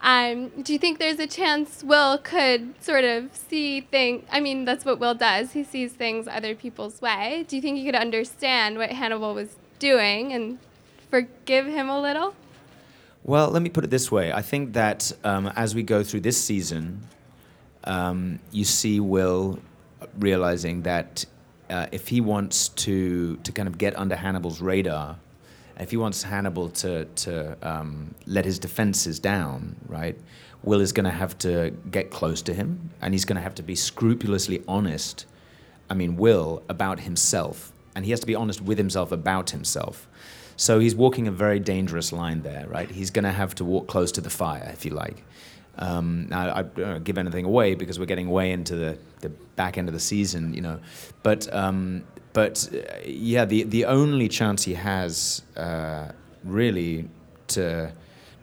Um, 0.00 0.48
do 0.62 0.72
you 0.72 0.78
think 0.78 0.98
there's 0.98 1.18
a 1.18 1.26
chance 1.26 1.84
Will 1.84 2.16
could 2.16 2.82
sort 2.82 3.04
of 3.04 3.28
see 3.36 3.82
things? 3.82 4.24
I 4.32 4.40
mean, 4.40 4.64
that's 4.64 4.86
what 4.86 4.98
Will 4.98 5.12
does. 5.12 5.52
He 5.52 5.64
sees 5.64 5.92
things 5.92 6.26
other 6.26 6.54
people's 6.54 7.02
way. 7.02 7.44
Do 7.46 7.54
you 7.54 7.60
think 7.60 7.76
he 7.76 7.84
could 7.84 7.94
understand 7.94 8.78
what 8.78 8.90
Hannibal 8.90 9.34
was 9.34 9.56
doing 9.78 10.32
and 10.32 10.60
forgive 11.10 11.66
him 11.66 11.90
a 11.90 12.00
little? 12.00 12.34
Well, 13.22 13.50
let 13.50 13.60
me 13.60 13.68
put 13.68 13.84
it 13.84 13.90
this 13.90 14.10
way. 14.10 14.32
I 14.32 14.40
think 14.40 14.72
that 14.72 15.12
um, 15.24 15.52
as 15.54 15.74
we 15.74 15.82
go 15.82 16.02
through 16.02 16.20
this 16.20 16.42
season, 16.42 17.06
um, 17.84 18.38
you 18.50 18.64
see 18.64 19.00
Will 19.00 19.58
realizing 20.18 20.82
that 20.82 21.24
uh, 21.70 21.86
if 21.92 22.08
he 22.08 22.20
wants 22.20 22.68
to 22.68 23.36
to 23.38 23.52
kind 23.52 23.68
of 23.68 23.78
get 23.78 23.96
under 23.96 24.16
Hannibal's 24.16 24.60
radar, 24.60 25.16
if 25.78 25.90
he 25.90 25.96
wants 25.96 26.22
Hannibal 26.22 26.68
to 26.70 27.04
to 27.04 27.56
um, 27.62 28.14
let 28.26 28.44
his 28.44 28.58
defenses 28.58 29.18
down, 29.18 29.76
right, 29.86 30.16
Will 30.62 30.80
is 30.80 30.92
going 30.92 31.04
to 31.04 31.10
have 31.10 31.36
to 31.38 31.70
get 31.90 32.10
close 32.10 32.42
to 32.42 32.54
him, 32.54 32.90
and 33.00 33.14
he's 33.14 33.24
going 33.24 33.36
to 33.36 33.42
have 33.42 33.54
to 33.56 33.62
be 33.62 33.74
scrupulously 33.74 34.62
honest. 34.68 35.26
I 35.90 35.94
mean, 35.94 36.16
Will 36.16 36.62
about 36.68 37.00
himself, 37.00 37.72
and 37.94 38.04
he 38.04 38.10
has 38.12 38.20
to 38.20 38.26
be 38.26 38.34
honest 38.34 38.60
with 38.60 38.78
himself 38.78 39.12
about 39.12 39.50
himself. 39.50 40.08
So 40.56 40.78
he's 40.78 40.94
walking 40.94 41.26
a 41.26 41.32
very 41.32 41.58
dangerous 41.58 42.12
line 42.12 42.42
there, 42.42 42.66
right? 42.68 42.90
He's 42.90 43.10
going 43.10 43.24
to 43.24 43.32
have 43.32 43.54
to 43.56 43.64
walk 43.64 43.88
close 43.88 44.12
to 44.12 44.20
the 44.20 44.30
fire, 44.30 44.70
if 44.72 44.84
you 44.84 44.92
like. 44.92 45.24
Um, 45.78 46.26
now, 46.28 46.54
I 46.54 46.62
don't 46.62 47.04
give 47.04 47.18
anything 47.18 47.44
away 47.44 47.74
because 47.74 47.98
we're 47.98 48.06
getting 48.06 48.28
way 48.28 48.52
into 48.52 48.76
the, 48.76 48.98
the 49.20 49.30
back 49.30 49.78
end 49.78 49.88
of 49.88 49.94
the 49.94 50.00
season, 50.00 50.52
you 50.54 50.60
know. 50.60 50.80
But 51.22 51.52
um, 51.54 52.04
but 52.32 52.68
uh, 52.72 52.98
yeah, 53.06 53.44
the 53.44 53.64
the 53.64 53.86
only 53.86 54.28
chance 54.28 54.64
he 54.64 54.74
has 54.74 55.42
uh, 55.56 56.12
really 56.44 57.08
to 57.48 57.92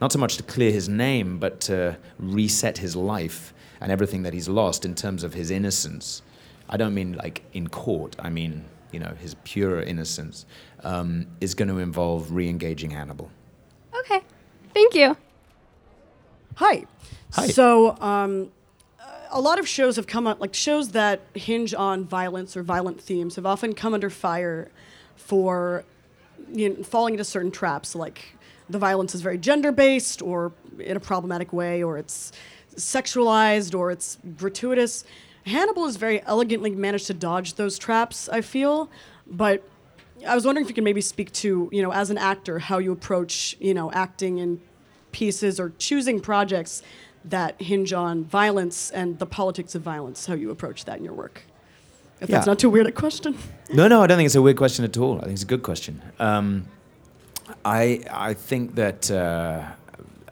not 0.00 0.12
so 0.12 0.18
much 0.18 0.36
to 0.38 0.42
clear 0.42 0.72
his 0.72 0.88
name, 0.88 1.38
but 1.38 1.60
to 1.62 1.96
reset 2.18 2.78
his 2.78 2.96
life 2.96 3.54
and 3.80 3.92
everything 3.92 4.22
that 4.24 4.34
he's 4.34 4.48
lost 4.48 4.84
in 4.84 4.94
terms 4.94 5.24
of 5.24 5.34
his 5.34 5.50
innocence. 5.50 6.22
I 6.68 6.76
don't 6.76 6.94
mean 6.94 7.12
like 7.12 7.42
in 7.52 7.68
court. 7.68 8.16
I 8.18 8.30
mean 8.30 8.64
you 8.92 8.98
know 8.98 9.14
his 9.20 9.34
pure 9.44 9.80
innocence 9.82 10.46
um, 10.82 11.26
is 11.40 11.54
going 11.54 11.68
to 11.68 11.78
involve 11.78 12.32
re-engaging 12.32 12.90
Hannibal. 12.90 13.30
Okay. 14.00 14.22
Thank 14.74 14.94
you. 14.94 15.16
Hi. 16.60 16.84
Hi. 17.32 17.46
So, 17.46 17.96
um, 18.02 18.50
a 19.30 19.40
lot 19.40 19.58
of 19.58 19.66
shows 19.66 19.96
have 19.96 20.06
come 20.06 20.26
up, 20.26 20.42
like 20.42 20.52
shows 20.52 20.90
that 20.90 21.22
hinge 21.32 21.72
on 21.72 22.04
violence 22.04 22.54
or 22.54 22.62
violent 22.62 23.00
themes, 23.00 23.36
have 23.36 23.46
often 23.46 23.72
come 23.72 23.94
under 23.94 24.10
fire 24.10 24.70
for 25.16 25.84
you 26.52 26.68
know, 26.68 26.82
falling 26.82 27.14
into 27.14 27.24
certain 27.24 27.50
traps. 27.50 27.94
Like 27.94 28.36
the 28.68 28.78
violence 28.78 29.14
is 29.14 29.22
very 29.22 29.38
gender 29.38 29.72
based, 29.72 30.20
or 30.20 30.52
in 30.78 30.98
a 30.98 31.00
problematic 31.00 31.50
way, 31.50 31.82
or 31.82 31.96
it's 31.96 32.30
sexualized, 32.76 33.74
or 33.74 33.90
it's 33.90 34.18
gratuitous. 34.36 35.04
Hannibal 35.46 35.86
has 35.86 35.96
very 35.96 36.22
elegantly 36.26 36.72
managed 36.72 37.06
to 37.06 37.14
dodge 37.14 37.54
those 37.54 37.78
traps, 37.78 38.28
I 38.28 38.42
feel. 38.42 38.90
But 39.26 39.66
I 40.28 40.34
was 40.34 40.44
wondering 40.44 40.66
if 40.66 40.68
you 40.68 40.74
could 40.74 40.84
maybe 40.84 41.00
speak 41.00 41.32
to, 41.32 41.70
you 41.72 41.80
know, 41.80 41.90
as 41.90 42.10
an 42.10 42.18
actor, 42.18 42.58
how 42.58 42.76
you 42.76 42.92
approach, 42.92 43.56
you 43.60 43.72
know, 43.72 43.90
acting 43.92 44.36
in 44.36 44.60
pieces 45.12 45.58
or 45.60 45.72
choosing 45.78 46.20
projects 46.20 46.82
that 47.24 47.60
hinge 47.60 47.92
on 47.92 48.24
violence 48.24 48.90
and 48.90 49.18
the 49.18 49.26
politics 49.26 49.74
of 49.74 49.82
violence, 49.82 50.26
how 50.26 50.34
you 50.34 50.50
approach 50.50 50.84
that 50.86 50.98
in 50.98 51.04
your 51.04 51.14
work. 51.14 51.42
If 52.20 52.28
that's 52.28 52.46
not 52.46 52.58
too 52.58 52.68
weird 52.70 52.86
a 52.86 52.92
question. 52.92 53.36
No, 53.72 53.86
no, 53.86 54.02
I 54.02 54.08
don't 54.08 54.16
think 54.16 54.26
it's 54.26 54.34
a 54.34 54.42
weird 54.42 54.56
question 54.56 54.84
at 54.84 54.96
all. 54.98 55.18
I 55.18 55.22
think 55.22 55.34
it's 55.34 55.44
a 55.44 55.46
good 55.46 55.62
question. 55.62 56.02
Um, 56.18 56.66
I 57.64 58.02
I 58.10 58.34
think 58.34 58.74
that 58.74 59.08
uh, 59.08 59.64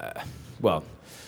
uh, 0.01 0.11
well, 0.61 0.83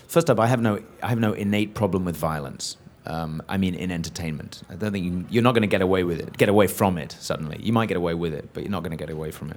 first 0.09 0.29
up, 0.29 0.41
I 0.41 0.49
have 0.49 0.61
no 0.61 0.83
I 1.05 1.09
have 1.09 1.21
no 1.21 1.35
innate 1.35 1.75
problem 1.75 2.05
with 2.05 2.17
violence. 2.17 2.77
Um, 3.07 3.43
I 3.49 3.59
mean, 3.59 3.77
in 3.77 3.93
entertainment, 3.93 4.63
I 4.69 4.75
don't 4.75 4.91
think 4.91 5.05
you, 5.05 5.25
you're 5.31 5.43
not 5.45 5.53
going 5.53 5.63
to 5.63 5.69
get 5.69 5.83
away 5.83 6.03
with 6.03 6.19
it, 6.19 6.37
get 6.37 6.49
away 6.49 6.67
from 6.67 6.99
it. 6.99 7.17
Suddenly, 7.21 7.59
you 7.63 7.73
might 7.73 7.87
get 7.87 7.97
away 7.97 8.15
with 8.15 8.35
it, 8.35 8.49
but 8.53 8.65
you're 8.65 8.73
not 8.73 8.83
going 8.83 8.91
to 8.91 8.97
get 8.97 9.11
away 9.11 9.31
from 9.31 9.51
it. 9.51 9.57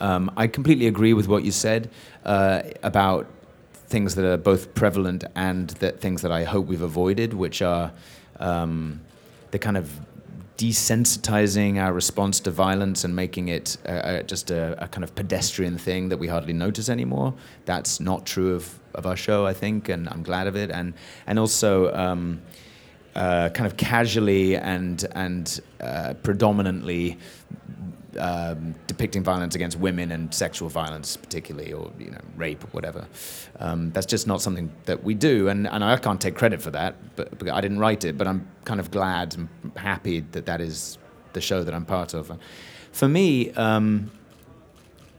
Um, 0.00 0.30
I 0.36 0.46
completely 0.46 0.86
agree 0.86 1.12
with 1.12 1.28
what 1.28 1.44
you 1.44 1.52
said 1.52 1.90
uh, 2.24 2.62
about 2.82 3.26
things 3.72 4.14
that 4.14 4.24
are 4.24 4.36
both 4.36 4.74
prevalent 4.74 5.24
and 5.34 5.70
that 5.70 6.00
things 6.00 6.22
that 6.22 6.32
I 6.32 6.44
hope 6.44 6.66
we've 6.66 6.82
avoided, 6.82 7.34
which 7.34 7.60
are 7.60 7.92
um, 8.38 9.00
the 9.50 9.58
kind 9.58 9.76
of 9.76 9.90
desensitizing 10.56 11.82
our 11.82 11.92
response 11.92 12.38
to 12.40 12.50
violence 12.50 13.04
and 13.04 13.16
making 13.16 13.48
it 13.48 13.78
uh, 13.86 13.92
uh, 13.92 14.22
just 14.22 14.50
a, 14.50 14.82
a 14.82 14.88
kind 14.88 15.02
of 15.04 15.14
pedestrian 15.14 15.78
thing 15.78 16.10
that 16.10 16.18
we 16.18 16.28
hardly 16.28 16.52
notice 16.52 16.88
anymore. 16.88 17.34
That's 17.64 17.98
not 17.98 18.26
true 18.26 18.54
of, 18.54 18.78
of 18.94 19.06
our 19.06 19.16
show, 19.16 19.46
I 19.46 19.54
think, 19.54 19.88
and 19.88 20.08
I'm 20.08 20.22
glad 20.22 20.46
of 20.46 20.56
it. 20.56 20.70
And 20.70 20.94
and 21.26 21.38
also. 21.38 21.92
Um, 21.94 22.42
uh, 23.12 23.48
kind 23.48 23.66
of 23.66 23.76
casually 23.76 24.56
and 24.56 25.04
and 25.16 25.60
uh, 25.80 26.14
predominantly 26.22 27.18
um, 28.20 28.74
depicting 28.86 29.22
violence 29.22 29.54
against 29.54 29.78
women 29.78 30.12
and 30.12 30.32
sexual 30.32 30.68
violence, 30.68 31.16
particularly, 31.16 31.72
or 31.72 31.90
you 31.98 32.10
know, 32.10 32.20
rape 32.36 32.62
or 32.62 32.68
whatever. 32.68 33.06
Um, 33.58 33.90
that's 33.92 34.06
just 34.06 34.26
not 34.26 34.42
something 34.42 34.70
that 34.84 35.02
we 35.02 35.14
do, 35.14 35.48
and, 35.48 35.66
and 35.66 35.82
I 35.82 35.96
can't 35.96 36.20
take 36.20 36.34
credit 36.34 36.62
for 36.62 36.70
that. 36.70 36.94
But, 37.16 37.38
but 37.38 37.48
I 37.48 37.60
didn't 37.60 37.78
write 37.78 38.04
it, 38.04 38.16
but 38.16 38.26
I'm 38.26 38.46
kind 38.64 38.80
of 38.80 38.90
glad 38.90 39.36
and 39.36 39.48
happy 39.76 40.20
that 40.32 40.46
that 40.46 40.60
is 40.60 40.98
the 41.32 41.40
show 41.40 41.64
that 41.64 41.74
I'm 41.74 41.84
part 41.84 42.14
of. 42.14 42.30
For 42.92 43.08
me. 43.08 43.50
Um, 43.52 44.10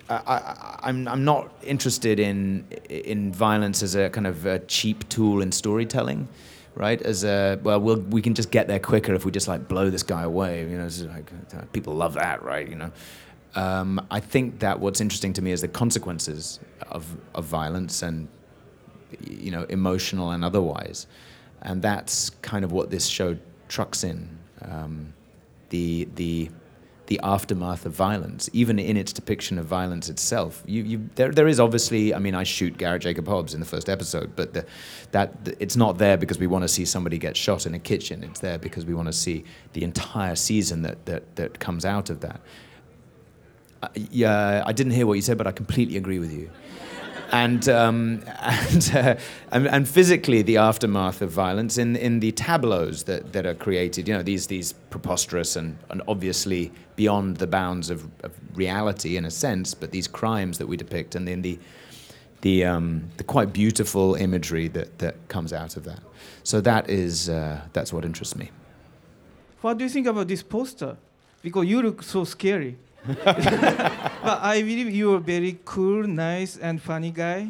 I, 0.10 0.16
I, 0.36 0.80
I'm, 0.84 1.08
I'm 1.08 1.24
not 1.24 1.54
interested 1.64 2.20
in 2.20 2.66
in 2.90 3.32
violence 3.32 3.82
as 3.82 3.96
a 3.96 4.10
kind 4.10 4.28
of 4.28 4.46
a 4.46 4.60
cheap 4.60 5.08
tool 5.08 5.42
in 5.42 5.54
storytelling, 5.54 6.28
right? 6.76 7.02
As 7.02 7.24
a 7.24 7.60
well, 7.64 7.80
we'll 7.80 8.00
we 8.00 8.22
can 8.22 8.34
just 8.34 8.52
get 8.52 8.68
there 8.68 8.80
quicker 8.80 9.14
if 9.14 9.26
we 9.26 9.32
just 9.32 9.48
like 9.48 9.68
blow 9.68 9.90
this 9.90 10.04
guy 10.04 10.24
away. 10.24 10.62
You 10.62 10.78
know, 10.78 10.90
like 11.08 11.72
people 11.74 11.94
love 11.94 12.14
that, 12.16 12.44
right? 12.44 12.68
You 12.68 12.76
know, 12.76 12.92
um, 13.56 14.06
I 14.10 14.20
think 14.20 14.60
that 14.60 14.80
what's 14.80 15.02
interesting 15.02 15.34
to 15.34 15.42
me 15.42 15.52
is 15.52 15.62
the 15.62 15.68
consequences 15.68 16.60
of 16.90 17.06
of 17.36 17.46
violence 17.46 18.02
and 18.02 18.28
you 19.20 19.52
know 19.52 19.64
emotional 19.64 20.32
and 20.32 20.44
otherwise, 20.46 21.08
and 21.62 21.82
that's 21.82 22.30
kind 22.42 22.64
of 22.64 22.72
what 22.72 22.90
this 22.90 23.08
show 23.08 23.38
trucks 23.68 24.04
in. 24.04 24.38
Um, 24.62 25.14
the 25.70 26.08
the 26.16 26.50
the 27.08 27.20
aftermath 27.24 27.86
of 27.86 27.94
violence, 27.94 28.50
even 28.54 28.80
in 28.80 28.96
its 28.96 29.12
depiction 29.12 29.58
of 29.58 29.66
violence 29.66 30.08
itself. 30.08 30.64
You, 30.66 30.84
you, 30.84 31.10
there, 31.16 31.32
there 31.32 31.48
is 31.48 31.60
obviously, 31.60 32.14
I 32.14 32.20
mean, 32.20 32.36
I 32.36 32.44
shoot 32.44 32.78
Garrett 32.78 33.02
Jacob 33.02 33.28
Hobbs 33.28 33.54
in 33.54 33.60
the 33.60 33.66
first 33.66 33.90
episode, 33.90 34.36
but 34.36 34.54
the, 34.54 34.66
that 35.12 35.44
the, 35.44 35.62
it's 35.62 35.76
not 35.76 35.98
there 35.98 36.16
because 36.16 36.40
we 36.40 36.48
want 36.48 36.64
to 36.64 36.68
see 36.68 36.86
somebody 36.86 37.18
get 37.18 37.36
shot 37.36 37.66
in 37.66 37.74
a 37.74 37.80
kitchen. 37.80 38.24
It's 38.24 38.40
there 38.40 38.58
because 38.58 38.86
we 38.86 38.94
want 38.94 39.08
to 39.08 39.14
see 39.14 39.44
the 39.74 39.84
entire 39.84 40.36
season 40.36 40.84
that, 40.84 41.06
that, 41.06 41.36
that 41.36 41.60
comes 41.60 41.86
out 41.86 42.10
of 42.10 42.22
that. 42.22 42.40
Yeah, 43.96 44.64
I 44.66 44.72
didn't 44.72 44.94
hear 44.94 45.08
what 45.08 45.14
you 45.14 45.22
said, 45.22 45.38
but 45.38 45.48
I 45.48 45.52
completely 45.52 45.98
agree 45.98 46.20
with 46.20 46.32
you. 46.32 46.50
And, 47.32 47.68
um, 47.70 48.24
and, 48.40 48.92
uh, 48.94 49.16
and, 49.52 49.68
and 49.68 49.88
physically, 49.88 50.42
the 50.42 50.58
aftermath 50.58 51.22
of 51.22 51.32
violence 51.32 51.78
in, 51.78 51.96
in 51.96 52.20
the 52.20 52.34
tableaus 52.34 53.04
that, 53.04 53.32
that 53.32 53.46
are 53.46 53.54
created, 53.54 54.08
you 54.08 54.14
know, 54.14 54.22
these, 54.22 54.48
these 54.48 54.74
preposterous 54.90 55.56
and, 55.56 55.78
and 55.90 56.02
obviously 56.10 56.72
beyond 56.98 57.38
the 57.38 57.48
bounds 57.48 57.90
of, 57.90 58.06
of 58.24 58.34
reality 58.54 59.16
in 59.16 59.26
a 59.26 59.32
sense, 59.32 59.74
but 59.74 59.92
these 59.92 60.08
crimes 60.08 60.58
that 60.58 60.68
we 60.68 60.76
depict, 60.76 61.16
and 61.16 61.26
then 61.26 61.42
the, 61.42 61.58
the, 62.42 62.66
um, 62.66 63.10
the 63.16 63.24
quite 63.24 63.54
beautiful 63.54 64.16
imagery 64.16 64.68
that, 64.68 65.00
that 65.00 65.16
comes 65.30 65.54
out 65.54 65.78
of 65.78 65.86
that. 65.86 66.00
So 66.44 66.60
that 66.62 66.90
is, 66.90 67.30
uh, 67.30 67.62
that's 67.72 67.94
what 67.94 68.04
interests 68.04 68.36
me. 68.36 68.52
What 69.62 69.78
do 69.78 69.86
you 69.86 69.90
think 69.90 70.08
about 70.08 70.28
this 70.28 70.44
poster? 70.44 70.98
Because 71.42 71.66
you 71.66 71.82
look 71.82 72.04
so 72.04 72.26
scary. 72.26 72.78
but 74.24 74.42
I 74.42 74.62
believe 74.62 74.90
you 74.90 75.14
are 75.14 75.18
a 75.18 75.20
very 75.20 75.60
cool, 75.66 76.08
nice, 76.08 76.58
and 76.58 76.82
funny 76.82 77.12
guy. 77.12 77.48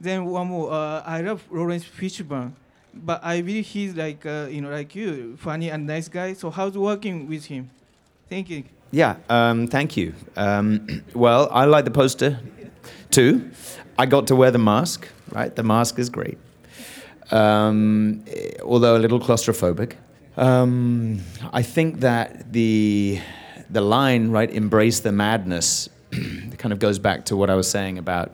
Then 0.00 0.26
one 0.26 0.48
more, 0.48 0.72
uh, 0.72 1.02
I 1.06 1.20
love 1.22 1.42
Laurence 1.50 1.84
Fishburne, 1.84 2.52
but 2.92 3.24
I 3.24 3.40
believe 3.40 3.66
he's 3.66 3.94
like 3.94 4.26
uh, 4.26 4.48
you 4.50 4.60
know 4.60 4.70
like 4.70 4.94
you, 4.94 5.36
funny 5.38 5.70
and 5.70 5.86
nice 5.86 6.08
guy. 6.08 6.34
So 6.34 6.50
how's 6.50 6.76
working 6.76 7.28
with 7.28 7.46
him? 7.46 7.70
Thank 8.28 8.50
you. 8.50 8.64
Yeah, 8.90 9.16
um, 9.28 9.66
thank 9.66 9.96
you. 9.96 10.14
Um, 10.36 11.02
well, 11.14 11.48
I 11.50 11.64
like 11.64 11.84
the 11.84 11.90
poster 11.90 12.38
too. 13.10 13.50
I 13.98 14.06
got 14.06 14.26
to 14.28 14.36
wear 14.36 14.50
the 14.50 14.58
mask, 14.58 15.08
right? 15.32 15.54
The 15.54 15.62
mask 15.62 15.98
is 15.98 16.10
great. 16.10 16.38
Um, 17.30 18.24
eh, 18.26 18.58
although 18.62 18.96
a 18.96 18.98
little 18.98 19.20
claustrophobic. 19.20 19.94
Um, 20.36 21.20
I 21.52 21.62
think 21.62 22.00
that 22.00 22.52
the, 22.52 23.20
the 23.70 23.80
line, 23.80 24.30
right, 24.30 24.50
embrace 24.50 25.00
the 25.00 25.12
madness, 25.12 25.88
kind 26.64 26.72
of 26.72 26.78
goes 26.78 26.98
back 26.98 27.26
to 27.26 27.36
what 27.36 27.50
I 27.50 27.56
was 27.56 27.70
saying 27.70 27.98
about 27.98 28.32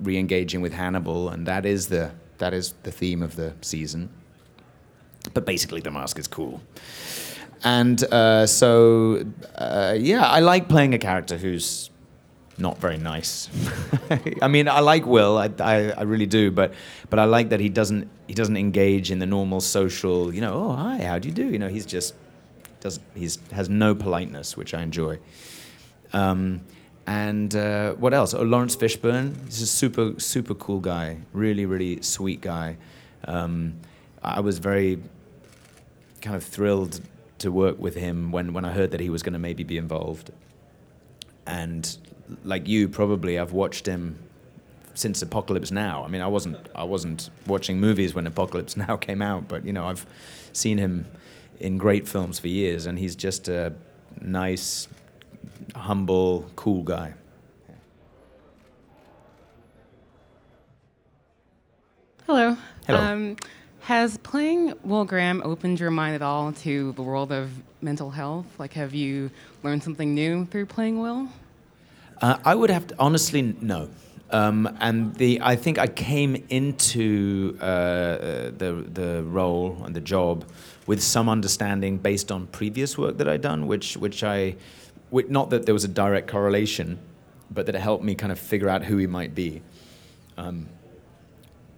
re 0.00 0.16
engaging 0.16 0.62
with 0.62 0.72
Hannibal, 0.72 1.28
and 1.28 1.44
that 1.44 1.66
is 1.66 1.88
the, 1.88 2.10
that 2.38 2.54
is 2.54 2.72
the 2.84 2.90
theme 2.90 3.22
of 3.22 3.36
the 3.36 3.52
season. 3.60 4.08
but 5.34 5.44
basically 5.44 5.82
the 5.82 5.90
mask 5.90 6.18
is 6.18 6.26
cool. 6.26 6.62
And 7.62 8.02
uh, 8.04 8.46
so, 8.46 9.26
uh, 9.56 9.94
yeah, 9.98 10.24
I 10.24 10.40
like 10.40 10.70
playing 10.70 10.94
a 10.94 10.98
character 10.98 11.36
who's 11.36 11.90
not 12.56 12.78
very 12.78 12.96
nice. 12.96 13.50
I 14.40 14.48
mean, 14.48 14.66
I 14.66 14.80
like 14.80 15.04
Will, 15.04 15.36
I, 15.36 15.50
I, 15.60 15.90
I, 15.90 16.02
really 16.04 16.24
do, 16.24 16.50
but 16.50 16.72
but 17.10 17.18
I 17.18 17.24
like 17.24 17.50
that 17.50 17.60
he 17.60 17.68
doesn't 17.68 18.08
he 18.26 18.32
doesn't 18.32 18.56
engage 18.56 19.10
in 19.10 19.18
the 19.18 19.26
normal 19.26 19.60
social, 19.60 20.32
you 20.32 20.40
know, 20.40 20.54
oh 20.54 20.72
hi, 20.72 21.02
how 21.02 21.18
do 21.18 21.28
you 21.28 21.34
do? 21.34 21.46
You 21.46 21.58
know, 21.58 21.68
he's 21.68 21.84
just 21.84 22.14
does 22.80 23.00
he's 23.14 23.38
has 23.52 23.68
no 23.68 23.94
politeness, 23.94 24.56
which 24.56 24.72
I 24.72 24.80
enjoy. 24.80 25.18
Um, 26.14 26.62
and 27.10 27.56
uh, 27.56 27.94
what 27.94 28.14
else? 28.14 28.34
Oh, 28.34 28.42
Laurence 28.42 28.76
Fishburne. 28.76 29.34
He's 29.46 29.62
a 29.62 29.66
super 29.66 30.14
super 30.18 30.54
cool 30.54 30.78
guy, 30.78 31.18
really 31.32 31.66
really 31.66 32.00
sweet 32.02 32.40
guy. 32.40 32.76
Um, 33.24 33.74
I 34.22 34.40
was 34.40 34.58
very 34.58 35.02
kind 36.20 36.36
of 36.36 36.44
thrilled 36.44 37.00
to 37.38 37.50
work 37.50 37.78
with 37.78 37.96
him 37.96 38.30
when, 38.30 38.52
when 38.52 38.64
I 38.64 38.72
heard 38.72 38.90
that 38.90 39.00
he 39.00 39.08
was 39.08 39.22
going 39.22 39.32
to 39.32 39.38
maybe 39.38 39.64
be 39.64 39.78
involved. 39.78 40.30
And 41.46 41.96
like 42.44 42.68
you, 42.68 42.88
probably 42.88 43.38
I've 43.38 43.52
watched 43.52 43.86
him 43.86 44.18
since 44.94 45.20
Apocalypse 45.22 45.70
Now. 45.70 46.04
I 46.04 46.08
mean, 46.08 46.20
I 46.20 46.28
wasn't 46.28 46.58
I 46.76 46.84
wasn't 46.84 47.30
watching 47.46 47.80
movies 47.80 48.14
when 48.14 48.26
Apocalypse 48.26 48.76
Now 48.76 48.96
came 49.08 49.20
out, 49.20 49.48
but 49.48 49.64
you 49.64 49.72
know, 49.72 49.86
I've 49.86 50.06
seen 50.52 50.78
him 50.78 51.06
in 51.58 51.76
great 51.76 52.06
films 52.06 52.38
for 52.38 52.48
years, 52.48 52.86
and 52.86 52.98
he's 52.98 53.16
just 53.16 53.48
a 53.48 53.72
nice, 54.20 54.86
humble, 55.74 56.50
cool 56.56 56.82
guy. 56.82 57.14
Hello. 62.26 62.56
Hello. 62.86 63.00
Um, 63.00 63.36
has 63.80 64.18
playing 64.18 64.74
Will 64.84 65.04
Graham 65.04 65.42
opened 65.44 65.80
your 65.80 65.90
mind 65.90 66.14
at 66.14 66.22
all 66.22 66.52
to 66.52 66.92
the 66.92 67.02
world 67.02 67.32
of 67.32 67.50
mental 67.82 68.10
health? 68.10 68.46
Like, 68.58 68.74
have 68.74 68.94
you 68.94 69.30
learned 69.62 69.82
something 69.82 70.14
new 70.14 70.44
through 70.46 70.66
playing 70.66 71.00
Will? 71.00 71.28
Uh, 72.20 72.38
I 72.44 72.54
would 72.54 72.70
have 72.70 72.86
to 72.88 72.94
honestly 72.98 73.42
no. 73.60 73.88
Um, 74.30 74.76
and 74.80 75.14
the 75.16 75.40
I 75.42 75.56
think 75.56 75.78
I 75.78 75.88
came 75.88 76.44
into 76.50 77.58
uh, 77.60 78.52
the 78.56 78.86
the 78.92 79.24
role 79.24 79.82
and 79.84 79.94
the 79.94 80.00
job 80.00 80.44
with 80.86 81.02
some 81.02 81.28
understanding 81.28 81.98
based 81.98 82.30
on 82.30 82.46
previous 82.48 82.96
work 82.96 83.18
that 83.18 83.28
I'd 83.28 83.40
done, 83.40 83.66
which 83.66 83.96
which 83.96 84.22
I, 84.22 84.54
not 85.12 85.50
that 85.50 85.66
there 85.66 85.74
was 85.74 85.84
a 85.84 85.88
direct 85.88 86.28
correlation, 86.28 86.98
but 87.50 87.66
that 87.66 87.74
it 87.74 87.80
helped 87.80 88.04
me 88.04 88.14
kind 88.14 88.32
of 88.32 88.38
figure 88.38 88.68
out 88.68 88.84
who 88.84 88.96
he 88.96 89.06
might 89.06 89.34
be. 89.34 89.62
Um, 90.36 90.68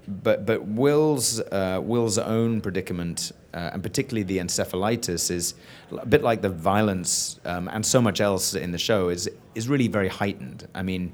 but 0.06 0.44
but 0.46 0.66
Will's 0.66 1.40
uh, 1.40 1.80
Will's 1.82 2.18
own 2.18 2.60
predicament, 2.60 3.32
uh, 3.54 3.70
and 3.72 3.82
particularly 3.82 4.24
the 4.24 4.38
encephalitis, 4.38 5.30
is 5.30 5.54
a 5.90 6.06
bit 6.06 6.22
like 6.22 6.42
the 6.42 6.48
violence 6.48 7.38
um, 7.44 7.68
and 7.68 7.84
so 7.86 8.00
much 8.00 8.20
else 8.20 8.54
in 8.54 8.72
the 8.72 8.78
show 8.78 9.08
is 9.08 9.30
is 9.54 9.68
really 9.68 9.88
very 9.88 10.08
heightened. 10.08 10.68
I 10.74 10.82
mean, 10.82 11.12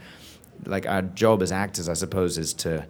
like 0.65 0.87
our 0.87 1.03
job 1.03 1.43
as 1.43 1.53
actors, 1.53 1.89
I 1.89 1.95
suppose, 1.95 2.39
is 2.39 2.55
to 2.55 2.87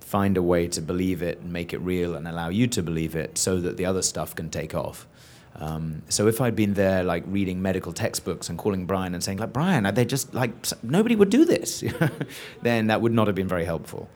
find 0.00 0.36
a 0.36 0.42
way 0.42 0.66
to 0.66 0.82
believe 0.82 1.22
it 1.22 1.38
and 1.38 1.52
make 1.52 1.72
it 1.72 1.78
real 1.78 2.16
and 2.16 2.26
allow 2.26 2.48
you 2.48 2.66
to 2.66 2.82
believe 2.82 3.14
it, 3.14 3.38
so 3.38 3.60
that 3.60 3.76
the 3.76 3.86
other 3.86 4.02
stuff 4.02 4.34
can 4.34 4.50
take 4.50 4.74
off. 4.74 5.06
Um, 5.56 6.02
so 6.08 6.26
if 6.26 6.40
I'd 6.40 6.56
been 6.56 6.74
there, 6.74 7.02
like 7.02 7.24
reading 7.26 7.60
medical 7.60 7.92
textbooks 7.92 8.48
and 8.48 8.58
calling 8.58 8.86
Bryan 8.86 9.14
and 9.14 9.22
saying, 9.22 9.38
like 9.38 9.52
Bryan, 9.52 9.84
are 9.84 9.92
they 9.92 10.04
just 10.04 10.32
like 10.32 10.52
nobody 10.82 11.16
would 11.16 11.30
do 11.30 11.44
this, 11.44 11.84
then 12.62 12.86
that 12.86 13.00
would 13.00 13.12
not 13.12 13.26
have 13.26 13.36
been 13.36 13.48
very 13.48 13.64
helpful. 13.64 14.08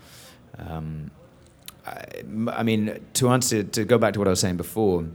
Um, 0.58 1.10
I, 1.86 2.04
I, 2.48 2.62
mean, 2.62 3.04
to 3.14 3.28
answer, 3.28 3.62
to 3.62 3.84
go 3.84 3.98
back 3.98 4.14
to 4.14 4.18
what 4.18 4.28
I 4.28 4.30
was 4.30 4.40
saying 4.40 4.56
before, 4.56 5.06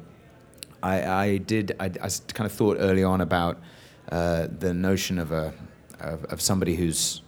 I, 0.84 1.03
I 1.03 1.38
did, 1.38 1.75
I, 1.79 1.86
I, 1.86 2.10
kind 2.34 2.45
of 2.45 2.51
thought 2.51 2.77
early 2.79 3.03
on 3.03 3.21
about 3.21 3.60
uh, 4.12 4.47
the 4.60 4.73
notion 4.73 5.17
of 5.17 5.32
a, 5.32 5.53
of, 5.99 6.25
of 6.25 6.41
somebody 6.41 6.75
who's 6.75 7.21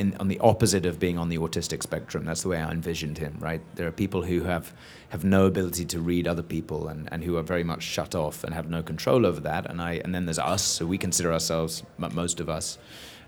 in, 0.00 0.16
on 0.18 0.28
the 0.28 0.38
opposite 0.40 0.86
of 0.86 0.98
being 0.98 1.18
on 1.18 1.28
the 1.28 1.38
autistic 1.38 1.82
spectrum. 1.82 2.24
That's 2.24 2.42
the 2.42 2.48
way 2.48 2.58
I 2.58 2.70
envisioned 2.70 3.18
him, 3.18 3.36
right? 3.38 3.60
There 3.76 3.86
are 3.86 3.92
people 3.92 4.22
who 4.22 4.42
have, 4.44 4.72
have 5.10 5.24
no 5.24 5.46
ability 5.46 5.84
to 5.84 6.00
read 6.00 6.26
other 6.26 6.42
people 6.42 6.88
and, 6.88 7.08
and 7.12 7.22
who 7.22 7.36
are 7.36 7.42
very 7.42 7.64
much 7.64 7.82
shut 7.82 8.14
off 8.14 8.42
and 8.42 8.54
have 8.54 8.68
no 8.70 8.82
control 8.82 9.26
over 9.26 9.40
that. 9.40 9.70
And, 9.70 9.80
I, 9.80 10.00
and 10.02 10.14
then 10.14 10.24
there's 10.24 10.38
us, 10.38 10.62
so 10.62 10.86
we 10.86 10.98
consider 10.98 11.32
ourselves, 11.32 11.82
most 11.98 12.40
of 12.40 12.48
us, 12.48 12.78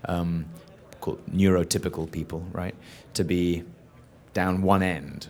um, 0.05 0.45
called 0.99 1.21
neurotypical 1.27 2.11
people, 2.11 2.43
right? 2.51 2.75
To 3.13 3.23
be 3.23 3.63
down 4.33 4.63
one 4.63 4.81
end 4.81 5.27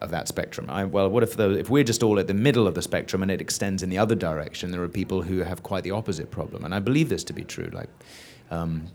of 0.00 0.10
that 0.10 0.28
spectrum. 0.28 0.66
I, 0.68 0.84
well, 0.84 1.08
what 1.08 1.22
if, 1.22 1.36
the, 1.36 1.50
if 1.58 1.68
we're 1.68 1.84
just 1.84 2.02
all 2.02 2.18
at 2.18 2.28
the 2.28 2.34
middle 2.34 2.68
of 2.68 2.74
the 2.74 2.82
spectrum 2.82 3.22
and 3.22 3.30
it 3.30 3.40
extends 3.40 3.82
in 3.82 3.90
the 3.90 3.98
other 3.98 4.14
direction? 4.14 4.70
There 4.70 4.82
are 4.82 4.88
people 4.88 5.22
who 5.22 5.38
have 5.40 5.62
quite 5.62 5.82
the 5.84 5.90
opposite 5.90 6.30
problem, 6.30 6.64
and 6.64 6.74
I 6.74 6.78
believe 6.78 7.08
this 7.08 7.24
to 7.24 7.32
be 7.32 7.44
true. 7.44 7.70
Like, 7.72 7.88
um, 8.50 8.88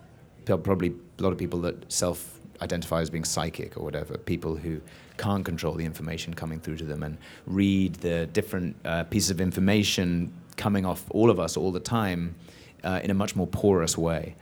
probably 0.46 0.94
a 1.20 1.24
lot 1.24 1.32
of 1.32 1.38
people 1.38 1.60
that 1.62 1.92
self-identify 1.92 3.02
as 3.02 3.10
being 3.10 3.24
psychic 3.24 3.78
or 3.78 3.84
whatever, 3.84 4.18
people 4.18 4.56
who 4.56 4.82
can't 5.18 5.46
control 5.46 5.74
the 5.74 5.86
information 5.86 6.34
coming 6.34 6.60
through 6.60 6.78
to 6.78 6.84
them 6.84 7.04
and 7.04 7.18
read 7.46 7.96
the 7.96 8.26
different 8.28 8.76
uh, 8.86 9.04
pieces 9.04 9.30
of 9.30 9.40
information 9.40 10.32
coming 10.58 10.86
off 10.86 11.06
all 11.12 11.30
of 11.30 11.40
us 11.40 11.58
all 11.58 11.72
the 11.72 11.80
time 11.80 12.36
uh, 12.84 13.00
in 13.04 13.12
a 13.12 13.14
much 13.14 13.36
more 13.36 13.48
porous 13.48 13.98
way. 13.98 14.36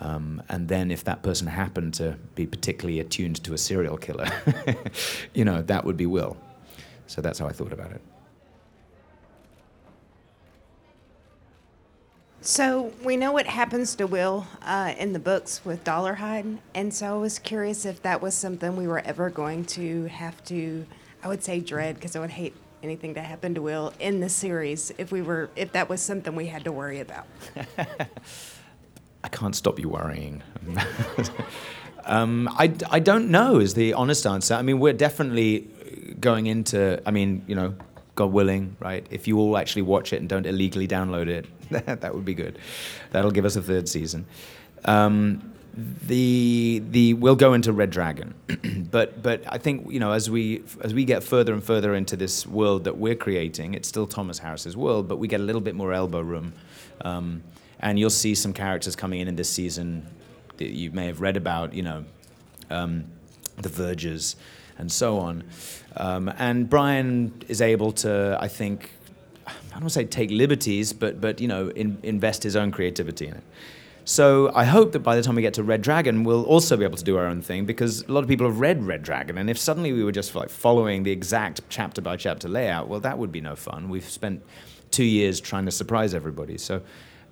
Um, 0.00 0.42
and 0.48 0.68
then 0.68 0.90
if 0.90 1.04
that 1.04 1.22
person 1.22 1.46
happened 1.46 1.94
to 1.94 2.16
be 2.34 2.46
particularly 2.46 3.00
attuned 3.00 3.42
to 3.44 3.54
a 3.54 3.58
serial 3.58 3.96
killer, 3.96 4.28
you 5.34 5.44
know, 5.44 5.62
that 5.62 5.84
would 5.84 5.96
be 5.96 6.06
Will. 6.06 6.36
So 7.06 7.20
that's 7.22 7.38
how 7.38 7.46
I 7.46 7.52
thought 7.52 7.72
about 7.72 7.92
it. 7.92 8.02
So 12.46 12.92
we 13.02 13.16
know 13.16 13.32
what 13.32 13.46
happens 13.46 13.96
to 13.96 14.06
Will 14.06 14.46
uh, 14.62 14.94
in 14.96 15.12
the 15.12 15.18
books 15.18 15.64
with 15.64 15.82
Dolarhyde, 15.82 16.58
and 16.76 16.94
so 16.94 17.16
I 17.16 17.18
was 17.18 17.40
curious 17.40 17.84
if 17.84 18.02
that 18.02 18.22
was 18.22 18.36
something 18.36 18.76
we 18.76 18.86
were 18.86 19.00
ever 19.00 19.30
going 19.30 19.64
to 19.64 20.04
have 20.04 20.44
to, 20.44 20.86
I 21.24 21.28
would 21.28 21.42
say, 21.42 21.58
dread, 21.58 21.96
because 21.96 22.14
I 22.14 22.20
would 22.20 22.30
hate 22.30 22.54
anything 22.84 23.14
to 23.14 23.20
happen 23.20 23.56
to 23.56 23.62
Will 23.62 23.92
in 23.98 24.20
the 24.20 24.28
series 24.28 24.92
if 24.96 25.10
we 25.10 25.22
were, 25.22 25.50
if 25.56 25.72
that 25.72 25.88
was 25.88 26.00
something 26.00 26.36
we 26.36 26.46
had 26.46 26.62
to 26.66 26.70
worry 26.70 27.00
about. 27.00 27.26
I 29.24 29.28
can't 29.28 29.56
stop 29.56 29.80
you 29.80 29.88
worrying. 29.88 30.40
um, 32.04 32.48
I, 32.52 32.72
I 32.88 33.00
don't 33.00 33.28
know 33.28 33.58
is 33.58 33.74
the 33.74 33.94
honest 33.94 34.24
answer. 34.24 34.54
I 34.54 34.62
mean, 34.62 34.78
we're 34.78 34.92
definitely 34.92 35.68
going 36.20 36.46
into, 36.46 37.02
I 37.04 37.10
mean, 37.10 37.42
you 37.48 37.56
know, 37.56 37.74
God 38.16 38.32
willing, 38.32 38.76
right? 38.80 39.06
If 39.10 39.28
you 39.28 39.38
all 39.38 39.56
actually 39.56 39.82
watch 39.82 40.12
it 40.12 40.20
and 40.20 40.28
don't 40.28 40.46
illegally 40.46 40.88
download 40.88 41.28
it, 41.28 41.46
that 42.00 42.14
would 42.14 42.24
be 42.24 42.34
good. 42.34 42.58
That'll 43.12 43.30
give 43.30 43.44
us 43.44 43.56
a 43.56 43.62
third 43.62 43.88
season. 43.88 44.26
Um, 44.84 45.52
the 46.06 46.82
the 46.90 47.12
we'll 47.14 47.36
go 47.36 47.52
into 47.52 47.72
Red 47.72 47.90
Dragon, 47.90 48.34
but 48.90 49.22
but 49.22 49.44
I 49.46 49.58
think 49.58 49.92
you 49.92 50.00
know 50.00 50.12
as 50.12 50.30
we 50.30 50.62
as 50.80 50.94
we 50.94 51.04
get 51.04 51.22
further 51.22 51.52
and 51.52 51.62
further 51.62 51.94
into 51.94 52.16
this 52.16 52.46
world 52.46 52.84
that 52.84 52.96
we're 52.96 53.14
creating, 53.14 53.74
it's 53.74 53.86
still 53.86 54.06
Thomas 54.06 54.38
Harris's 54.38 54.76
world, 54.76 55.06
but 55.06 55.16
we 55.16 55.28
get 55.28 55.40
a 55.40 55.44
little 55.44 55.60
bit 55.60 55.74
more 55.74 55.92
elbow 55.92 56.20
room. 56.20 56.54
Um, 57.02 57.42
and 57.80 57.98
you'll 57.98 58.08
see 58.08 58.34
some 58.34 58.54
characters 58.54 58.96
coming 58.96 59.20
in 59.20 59.28
in 59.28 59.36
this 59.36 59.50
season 59.50 60.06
that 60.56 60.70
you 60.70 60.90
may 60.92 61.06
have 61.06 61.20
read 61.20 61.36
about, 61.36 61.74
you 61.74 61.82
know, 61.82 62.04
um, 62.70 63.04
the 63.56 63.68
Vergers 63.68 64.36
and 64.78 64.90
so 64.90 65.18
on. 65.18 65.44
Um, 65.96 66.32
and 66.36 66.68
Bryan 66.68 67.42
is 67.48 67.60
able 67.62 67.92
to, 67.92 68.36
I 68.40 68.48
think, 68.48 68.92
I 69.46 69.52
don't 69.70 69.82
want 69.82 69.84
to 69.84 69.90
say 69.90 70.04
take 70.04 70.30
liberties, 70.30 70.92
but 70.92 71.20
but 71.20 71.40
you 71.40 71.48
know, 71.48 71.68
in, 71.70 71.98
invest 72.02 72.42
his 72.42 72.56
own 72.56 72.70
creativity 72.70 73.26
in 73.26 73.34
it. 73.34 73.44
So 74.04 74.52
I 74.54 74.64
hope 74.64 74.92
that 74.92 75.00
by 75.00 75.16
the 75.16 75.22
time 75.22 75.34
we 75.34 75.42
get 75.42 75.54
to 75.54 75.64
Red 75.64 75.82
Dragon, 75.82 76.22
we'll 76.22 76.44
also 76.44 76.76
be 76.76 76.84
able 76.84 76.96
to 76.96 77.04
do 77.04 77.16
our 77.16 77.26
own 77.26 77.42
thing 77.42 77.66
because 77.66 78.02
a 78.02 78.12
lot 78.12 78.22
of 78.22 78.28
people 78.28 78.46
have 78.46 78.60
read 78.60 78.84
Red 78.84 79.02
Dragon, 79.02 79.36
and 79.38 79.50
if 79.50 79.58
suddenly 79.58 79.92
we 79.92 80.04
were 80.04 80.12
just 80.12 80.34
like 80.34 80.48
following 80.48 81.02
the 81.02 81.10
exact 81.10 81.60
chapter 81.68 82.00
by 82.00 82.16
chapter 82.16 82.48
layout, 82.48 82.88
well, 82.88 83.00
that 83.00 83.18
would 83.18 83.32
be 83.32 83.40
no 83.40 83.56
fun. 83.56 83.88
We've 83.88 84.08
spent 84.08 84.42
two 84.90 85.04
years 85.04 85.40
trying 85.40 85.64
to 85.64 85.72
surprise 85.72 86.14
everybody, 86.14 86.56
so 86.56 86.82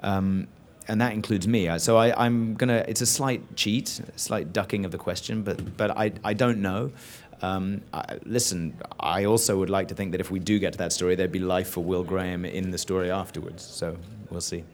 um, 0.00 0.48
and 0.88 1.00
that 1.00 1.12
includes 1.12 1.48
me. 1.48 1.78
So 1.78 1.96
I, 1.96 2.26
am 2.26 2.54
gonna. 2.54 2.84
It's 2.86 3.00
a 3.00 3.06
slight 3.06 3.56
cheat, 3.56 4.00
a 4.14 4.18
slight 4.18 4.52
ducking 4.52 4.84
of 4.84 4.90
the 4.90 4.98
question, 4.98 5.42
but 5.42 5.76
but 5.76 5.90
I 5.96 6.12
I 6.22 6.34
don't 6.34 6.60
know. 6.60 6.92
Um, 7.42 7.82
I, 7.92 8.18
listen, 8.24 8.76
I 8.98 9.24
also 9.24 9.58
would 9.58 9.70
like 9.70 9.88
to 9.88 9.94
think 9.94 10.12
that 10.12 10.20
if 10.20 10.30
we 10.30 10.38
do 10.38 10.58
get 10.58 10.72
to 10.72 10.78
that 10.78 10.92
story, 10.92 11.14
there'd 11.14 11.32
be 11.32 11.40
life 11.40 11.68
for 11.68 11.82
Will 11.82 12.04
Graham 12.04 12.44
in 12.44 12.70
the 12.70 12.78
story 12.78 13.10
afterwards. 13.10 13.62
So 13.62 13.96
we'll 14.30 14.40
see. 14.40 14.64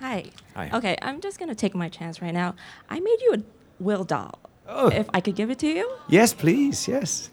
Hi. 0.00 0.24
Hi. 0.54 0.70
Okay, 0.74 0.96
I'm 1.00 1.20
just 1.20 1.38
gonna 1.38 1.54
take 1.54 1.74
my 1.74 1.88
chance 1.88 2.20
right 2.20 2.34
now. 2.34 2.54
I 2.90 3.00
made 3.00 3.20
you 3.22 3.34
a 3.34 3.82
Will 3.82 4.04
doll. 4.04 4.38
Oh. 4.68 4.88
If 4.88 5.08
I 5.14 5.20
could 5.20 5.36
give 5.36 5.50
it 5.50 5.58
to 5.60 5.68
you. 5.68 5.90
Yes, 6.08 6.34
please. 6.34 6.88
Yes. 6.88 7.30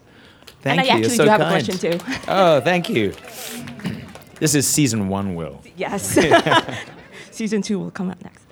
Thank 0.60 0.78
and 0.78 0.86
you. 0.86 0.92
I 0.92 0.96
actually 0.96 1.16
so 1.16 1.24
do 1.24 1.30
have 1.30 1.40
kind. 1.40 1.50
a 1.50 1.64
question 1.64 1.98
too. 1.98 2.22
oh, 2.28 2.60
thank 2.60 2.88
you. 2.88 3.12
This 4.40 4.54
is 4.54 4.66
season 4.66 5.08
one, 5.08 5.34
Will. 5.34 5.60
Yes. 5.76 6.18
Season 7.34 7.62
two 7.62 7.78
will 7.80 7.90
come 7.90 8.10
up 8.10 8.22
next. 8.22 8.44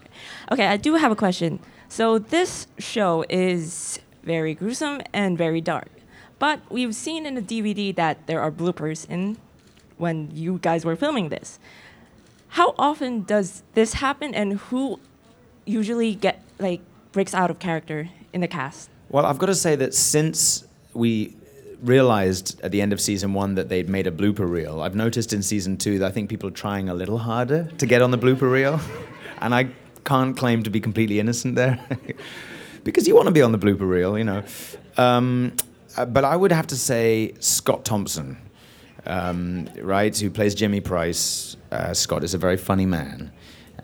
Okay, 0.50 0.66
I 0.66 0.76
do 0.76 0.96
have 0.96 1.12
a 1.12 1.16
question. 1.16 1.60
So 1.88 2.18
this 2.18 2.66
show 2.78 3.24
is 3.28 4.00
very 4.24 4.54
gruesome 4.54 5.02
and 5.12 5.38
very 5.38 5.60
dark, 5.60 5.90
But 6.38 6.60
we've 6.68 6.94
seen 6.94 7.24
in 7.24 7.34
the 7.36 7.42
DVD 7.42 7.94
that 7.94 8.26
there 8.26 8.40
are 8.40 8.50
bloopers 8.50 9.08
in 9.08 9.36
when 9.98 10.30
you 10.34 10.58
guys 10.60 10.84
were 10.84 10.96
filming 10.96 11.28
this. 11.28 11.60
How 12.48 12.74
often 12.76 13.22
does 13.22 13.62
this 13.74 13.94
happen, 13.94 14.34
and 14.34 14.58
who 14.58 14.98
usually 15.64 16.14
get 16.16 16.42
like 16.58 16.80
breaks 17.12 17.34
out 17.34 17.50
of 17.50 17.60
character 17.60 18.10
in 18.32 18.40
the 18.40 18.48
cast? 18.48 18.90
Well, 19.08 19.24
I've 19.24 19.38
got 19.38 19.46
to 19.46 19.54
say 19.54 19.76
that 19.76 19.94
since 19.94 20.64
we 20.94 21.36
realized 21.82 22.60
at 22.62 22.70
the 22.70 22.80
end 22.80 22.92
of 22.92 23.00
season 23.00 23.34
one 23.34 23.56
that 23.56 23.68
they'd 23.68 23.88
made 23.88 24.06
a 24.06 24.10
blooper 24.10 24.48
reel, 24.48 24.80
I've 24.80 24.94
noticed 24.94 25.32
in 25.32 25.42
season 25.42 25.76
two 25.76 25.98
that 25.98 26.06
I 26.06 26.10
think 26.10 26.30
people 26.30 26.48
are 26.48 26.52
trying 26.52 26.88
a 26.88 26.94
little 26.94 27.18
harder 27.18 27.64
to 27.78 27.86
get 27.86 28.02
on 28.02 28.10
the 28.10 28.18
blooper 28.18 28.50
reel. 28.50 28.80
and 29.40 29.54
I 29.54 29.68
can't 30.04 30.36
claim 30.36 30.62
to 30.62 30.70
be 30.70 30.80
completely 30.80 31.20
innocent 31.20 31.56
there. 31.56 31.84
because 32.84 33.06
you 33.06 33.14
want 33.14 33.26
to 33.26 33.32
be 33.32 33.42
on 33.42 33.52
the 33.52 33.58
blooper 33.58 33.88
reel, 33.88 34.16
you 34.16 34.24
know. 34.24 34.42
Um, 34.96 35.54
uh, 35.96 36.06
but 36.06 36.24
I 36.24 36.36
would 36.36 36.52
have 36.52 36.66
to 36.68 36.76
say 36.76 37.34
Scott 37.40 37.84
Thompson, 37.84 38.38
um, 39.04 39.68
right, 39.80 40.16
who 40.16 40.30
plays 40.30 40.54
Jimmy 40.54 40.80
Price. 40.80 41.56
Uh, 41.70 41.92
Scott 41.92 42.24
is 42.24 42.34
a 42.34 42.38
very 42.38 42.56
funny 42.56 42.86
man. 42.86 43.32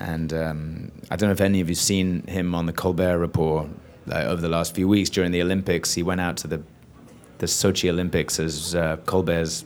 And 0.00 0.32
um, 0.32 0.92
I 1.10 1.16
don't 1.16 1.28
know 1.28 1.32
if 1.32 1.40
any 1.40 1.60
of 1.60 1.68
you've 1.68 1.78
seen 1.78 2.22
him 2.26 2.54
on 2.54 2.66
the 2.66 2.72
Colbert 2.72 3.18
Report 3.18 3.68
uh, 4.10 4.14
over 4.14 4.40
the 4.40 4.48
last 4.48 4.74
few 4.74 4.86
weeks 4.86 5.10
during 5.10 5.32
the 5.32 5.42
Olympics. 5.42 5.94
He 5.94 6.02
went 6.02 6.20
out 6.20 6.36
to 6.38 6.46
the 6.46 6.62
the 7.38 7.46
Sochi 7.46 7.88
Olympics 7.88 8.38
as 8.38 8.74
uh, 8.74 8.98
Colbert's 9.06 9.64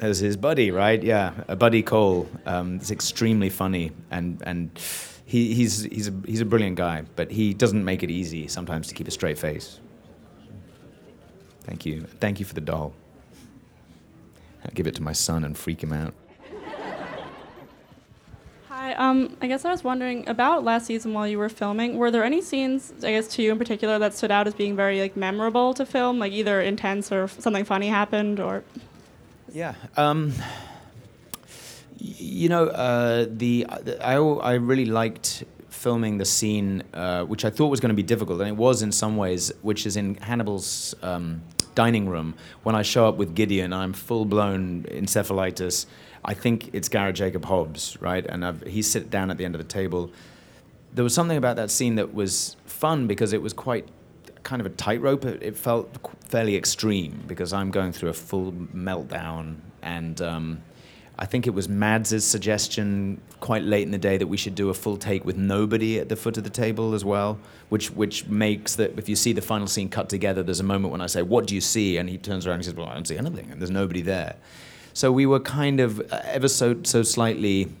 as 0.00 0.18
his 0.18 0.36
buddy, 0.36 0.70
right? 0.70 1.02
Yeah, 1.02 1.32
a 1.48 1.56
buddy 1.56 1.82
Cole. 1.82 2.28
Um, 2.44 2.76
it's 2.76 2.90
extremely 2.90 3.50
funny, 3.50 3.92
and 4.10 4.42
and 4.44 4.70
he, 5.24 5.54
he's 5.54 5.82
he's 5.82 6.08
a 6.08 6.14
he's 6.26 6.40
a 6.40 6.44
brilliant 6.44 6.76
guy, 6.76 7.04
but 7.14 7.30
he 7.30 7.54
doesn't 7.54 7.84
make 7.84 8.02
it 8.02 8.10
easy 8.10 8.48
sometimes 8.48 8.88
to 8.88 8.94
keep 8.94 9.08
a 9.08 9.10
straight 9.10 9.38
face. 9.38 9.80
Thank 11.62 11.84
you, 11.84 12.02
thank 12.20 12.38
you 12.38 12.46
for 12.46 12.54
the 12.54 12.60
doll. 12.60 12.94
I'll 14.64 14.70
give 14.74 14.86
it 14.86 14.94
to 14.96 15.02
my 15.02 15.12
son 15.12 15.44
and 15.44 15.56
freak 15.56 15.82
him 15.82 15.92
out. 15.92 16.14
Um, 18.96 19.36
I 19.40 19.46
guess 19.46 19.64
I 19.64 19.70
was 19.70 19.84
wondering 19.84 20.28
about 20.28 20.64
last 20.64 20.86
season 20.86 21.12
while 21.12 21.28
you 21.28 21.38
were 21.38 21.48
filming. 21.48 21.96
Were 21.96 22.10
there 22.10 22.24
any 22.24 22.40
scenes, 22.42 22.92
I 23.02 23.12
guess, 23.12 23.28
to 23.36 23.42
you 23.42 23.52
in 23.52 23.58
particular 23.58 23.98
that 23.98 24.14
stood 24.14 24.30
out 24.30 24.46
as 24.46 24.54
being 24.54 24.74
very 24.74 25.00
like 25.00 25.16
memorable 25.16 25.74
to 25.74 25.84
film, 25.86 26.18
like 26.18 26.32
either 26.32 26.60
intense 26.60 27.12
or 27.12 27.24
f- 27.24 27.38
something 27.40 27.64
funny 27.64 27.88
happened, 27.88 28.40
or? 28.40 28.64
Yeah. 29.52 29.74
Um, 29.96 30.32
you 31.98 32.48
know, 32.48 32.66
uh, 32.66 33.26
the 33.28 33.66
I, 34.00 34.16
I 34.16 34.54
really 34.54 34.86
liked 34.86 35.44
filming 35.68 36.18
the 36.18 36.24
scene, 36.24 36.82
uh, 36.94 37.24
which 37.24 37.44
I 37.44 37.50
thought 37.50 37.68
was 37.68 37.80
going 37.80 37.90
to 37.90 37.94
be 37.94 38.02
difficult, 38.02 38.40
and 38.40 38.48
it 38.48 38.56
was 38.56 38.82
in 38.82 38.92
some 38.92 39.16
ways, 39.16 39.52
which 39.62 39.86
is 39.86 39.96
in 39.96 40.16
Hannibal's 40.16 40.94
um, 41.02 41.42
dining 41.76 42.08
room. 42.08 42.34
When 42.64 42.74
I 42.74 42.82
show 42.82 43.06
up 43.06 43.16
with 43.16 43.36
Gideon, 43.36 43.72
I'm 43.72 43.92
full 43.92 44.24
blown 44.24 44.82
encephalitis. 44.90 45.86
I 46.24 46.34
think 46.34 46.74
it's 46.74 46.88
Garrett 46.88 47.14
Jacob 47.14 47.44
Hobbs, 47.44 47.96
right? 48.00 48.26
And 48.26 48.44
I've, 48.44 48.62
he's 48.62 48.90
sit 48.90 49.08
down 49.10 49.30
at 49.30 49.38
the 49.38 49.44
end 49.44 49.54
of 49.54 49.60
the 49.60 49.68
table. 49.68 50.10
There 50.92 51.04
was 51.04 51.14
something 51.14 51.36
about 51.36 51.54
that 51.56 51.70
scene 51.70 51.94
that 51.94 52.12
was 52.12 52.56
fun 52.64 53.06
because 53.06 53.32
it 53.32 53.42
was 53.42 53.52
quite 53.52 53.86
kind 54.42 54.60
of 54.60 54.66
a 54.66 54.70
tightrope. 54.70 55.24
It, 55.24 55.40
it 55.40 55.56
felt 55.56 55.96
fairly 56.24 56.56
extreme 56.56 57.22
because 57.28 57.52
I'm 57.52 57.70
going 57.70 57.92
through 57.92 58.08
a 58.08 58.14
full 58.14 58.50
meltdown 58.52 59.58
and. 59.82 60.20
Um, 60.20 60.62
I 61.18 61.24
think 61.24 61.46
it 61.46 61.54
was 61.54 61.68
Mads' 61.68 62.24
suggestion 62.24 63.20
quite 63.40 63.62
late 63.62 63.84
in 63.84 63.90
the 63.90 63.98
day 63.98 64.18
that 64.18 64.26
we 64.26 64.36
should 64.36 64.54
do 64.54 64.68
a 64.68 64.74
full 64.74 64.98
take 64.98 65.24
with 65.24 65.36
nobody 65.36 65.98
at 65.98 66.10
the 66.10 66.16
foot 66.16 66.36
of 66.36 66.44
the 66.44 66.50
table 66.50 66.92
as 66.92 67.04
well, 67.04 67.38
which 67.70 67.90
which 67.90 68.26
makes 68.26 68.76
that 68.76 68.98
if 68.98 69.08
you 69.08 69.16
see 69.16 69.32
the 69.32 69.40
final 69.40 69.66
scene 69.66 69.88
cut 69.88 70.10
together, 70.10 70.42
there's 70.42 70.60
a 70.60 70.64
moment 70.64 70.92
when 70.92 71.00
I 71.00 71.06
say, 71.06 71.22
"What 71.22 71.46
do 71.46 71.54
you 71.54 71.62
see?" 71.62 71.96
and 71.96 72.08
he 72.08 72.18
turns 72.18 72.46
around 72.46 72.56
and 72.56 72.64
says, 72.66 72.74
"Well, 72.74 72.86
I 72.86 72.94
don't 72.94 73.08
see 73.08 73.16
anything," 73.16 73.50
and 73.50 73.60
there's 73.60 73.70
nobody 73.70 74.02
there. 74.02 74.36
So 74.92 75.10
we 75.10 75.24
were 75.24 75.40
kind 75.40 75.80
of 75.80 76.00
uh, 76.12 76.20
ever 76.24 76.48
so 76.48 76.76
so 76.82 77.02
slightly. 77.02 77.72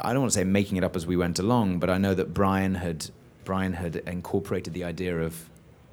I 0.00 0.12
don't 0.12 0.22
want 0.22 0.32
to 0.32 0.38
say 0.38 0.44
making 0.44 0.76
it 0.76 0.82
up 0.82 0.96
as 0.96 1.06
we 1.06 1.16
went 1.16 1.38
along, 1.38 1.78
but 1.78 1.88
I 1.88 1.98
know 1.98 2.14
that 2.14 2.34
Bryan 2.34 2.74
had 2.74 3.10
Bryan 3.44 3.74
had 3.74 3.96
incorporated 3.96 4.74
the 4.74 4.82
idea 4.82 5.20
of 5.20 5.48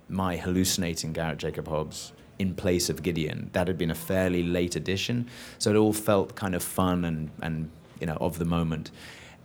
my 0.09 0.38
hallucinating 0.38 1.13
Garrett 1.13 1.38
Jacob 1.38 1.67
Hobbs 1.67 2.13
in 2.39 2.55
place 2.55 2.89
of 2.89 3.03
Gideon. 3.03 3.49
That 3.53 3.67
had 3.67 3.77
been 3.77 3.91
a 3.91 3.95
fairly 3.95 4.43
late 4.43 4.75
addition, 4.75 5.27
so 5.57 5.69
it 5.69 5.75
all 5.75 5.93
felt 5.93 6.35
kind 6.35 6.55
of 6.55 6.63
fun 6.63 7.05
and, 7.05 7.29
and 7.41 7.69
you 7.99 8.07
know 8.07 8.17
of 8.19 8.39
the 8.39 8.45
moment. 8.45 8.91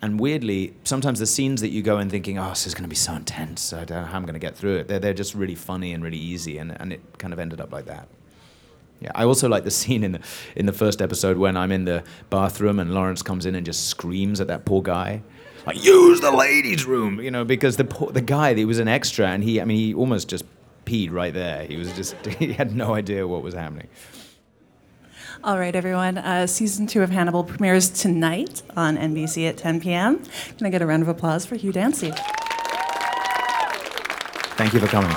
And 0.03 0.18
weirdly, 0.18 0.72
sometimes 0.85 1.18
the 1.18 1.26
scenes 1.26 1.61
that 1.61 1.68
you 1.68 1.83
go 1.83 1.98
in 1.98 2.09
thinking, 2.09 2.38
oh, 2.38 2.48
this 2.48 2.66
is 2.66 2.74
going 2.74 2.85
to 2.85 2.88
be 2.88 2.96
so 2.96 3.14
intense, 3.14 3.72
I 3.74 3.85
don't 3.85 4.00
know 4.00 4.07
how 4.07 4.16
I'm 4.16 4.22
going 4.22 4.33
to 4.33 4.40
get 4.40 4.57
through 4.57 4.76
it, 4.76 4.88
they're, 4.88 4.98
they're 4.98 5.14
just 5.14 5.35
really 5.35 5.55
funny 5.55 5.92
and 5.92 6.03
really 6.03 6.18
easy, 6.18 6.57
and, 6.57 6.79
and 6.81 6.92
it 6.92 7.03
kind 7.18 7.35
of 7.35 7.38
ended 7.38 7.61
up 7.61 7.70
like 7.70 7.85
that. 7.87 8.09
Yeah, 9.00 9.12
I 9.14 9.24
also 9.24 9.48
like 9.48 9.64
the 9.64 9.70
scene 9.81 10.03
in 10.03 10.12
the, 10.12 10.20
in 10.57 10.66
the 10.66 10.72
first 10.72 11.03
episode 11.03 11.37
when 11.37 11.57
I'm 11.57 11.72
in 11.72 11.85
the 11.85 12.03
bathroom 12.31 12.79
and 12.79 12.94
Laurence 12.94 13.22
comes 13.22 13.46
in 13.46 13.55
and 13.55 13.64
just 13.64 13.88
screams 13.88 14.40
at 14.40 14.46
that 14.48 14.64
poor 14.64 14.83
guy. 14.83 15.22
Like, 15.66 15.85
use 15.85 16.20
the 16.20 16.31
ladies' 16.31 16.87
room, 16.87 17.20
you 17.20 17.31
know, 17.31 17.44
because 17.44 17.76
the 17.76 17.85
poor, 17.85 18.11
the 18.11 18.22
guy, 18.22 18.55
he 18.55 18.64
was 18.64 18.79
an 18.79 18.88
extra, 18.88 19.29
and 19.29 19.44
he, 19.44 19.61
I 19.61 19.66
mean, 19.66 19.76
he 19.76 19.92
almost 19.92 20.29
just 20.29 20.44
peed 20.90 21.12
right 21.12 21.33
there. 21.33 21.64
He 21.64 21.76
was 21.76 21.92
just, 21.94 22.14
he 22.38 22.53
had 22.53 22.74
no 22.74 22.94
idea 22.94 23.26
what 23.26 23.42
was 23.42 23.55
happening. 23.55 23.88
All 25.42 25.59
right, 25.59 25.74
everyone. 25.74 26.18
Uh, 26.18 26.46
season 26.46 26.87
two 26.87 27.03
of 27.03 27.11
Hannibal 27.11 27.44
premieres 27.44 27.88
tonight 27.88 28.62
on 28.76 28.98
NBC 28.98 29.48
at 29.48 29.57
10 29.57 29.81
p.m. 29.81 30.22
Can 30.59 30.66
I 30.66 30.70
get 30.70 30.83
a 30.83 30.87
round 30.87 31.03
of 31.03 31.09
applause 31.09 31.46
for 31.46 31.57
Hugh 31.57 31.72
Dancy? 31.72 32.12
Thank 34.57 34.74
you 34.74 34.81
for 34.81 34.88
coming. 34.88 35.16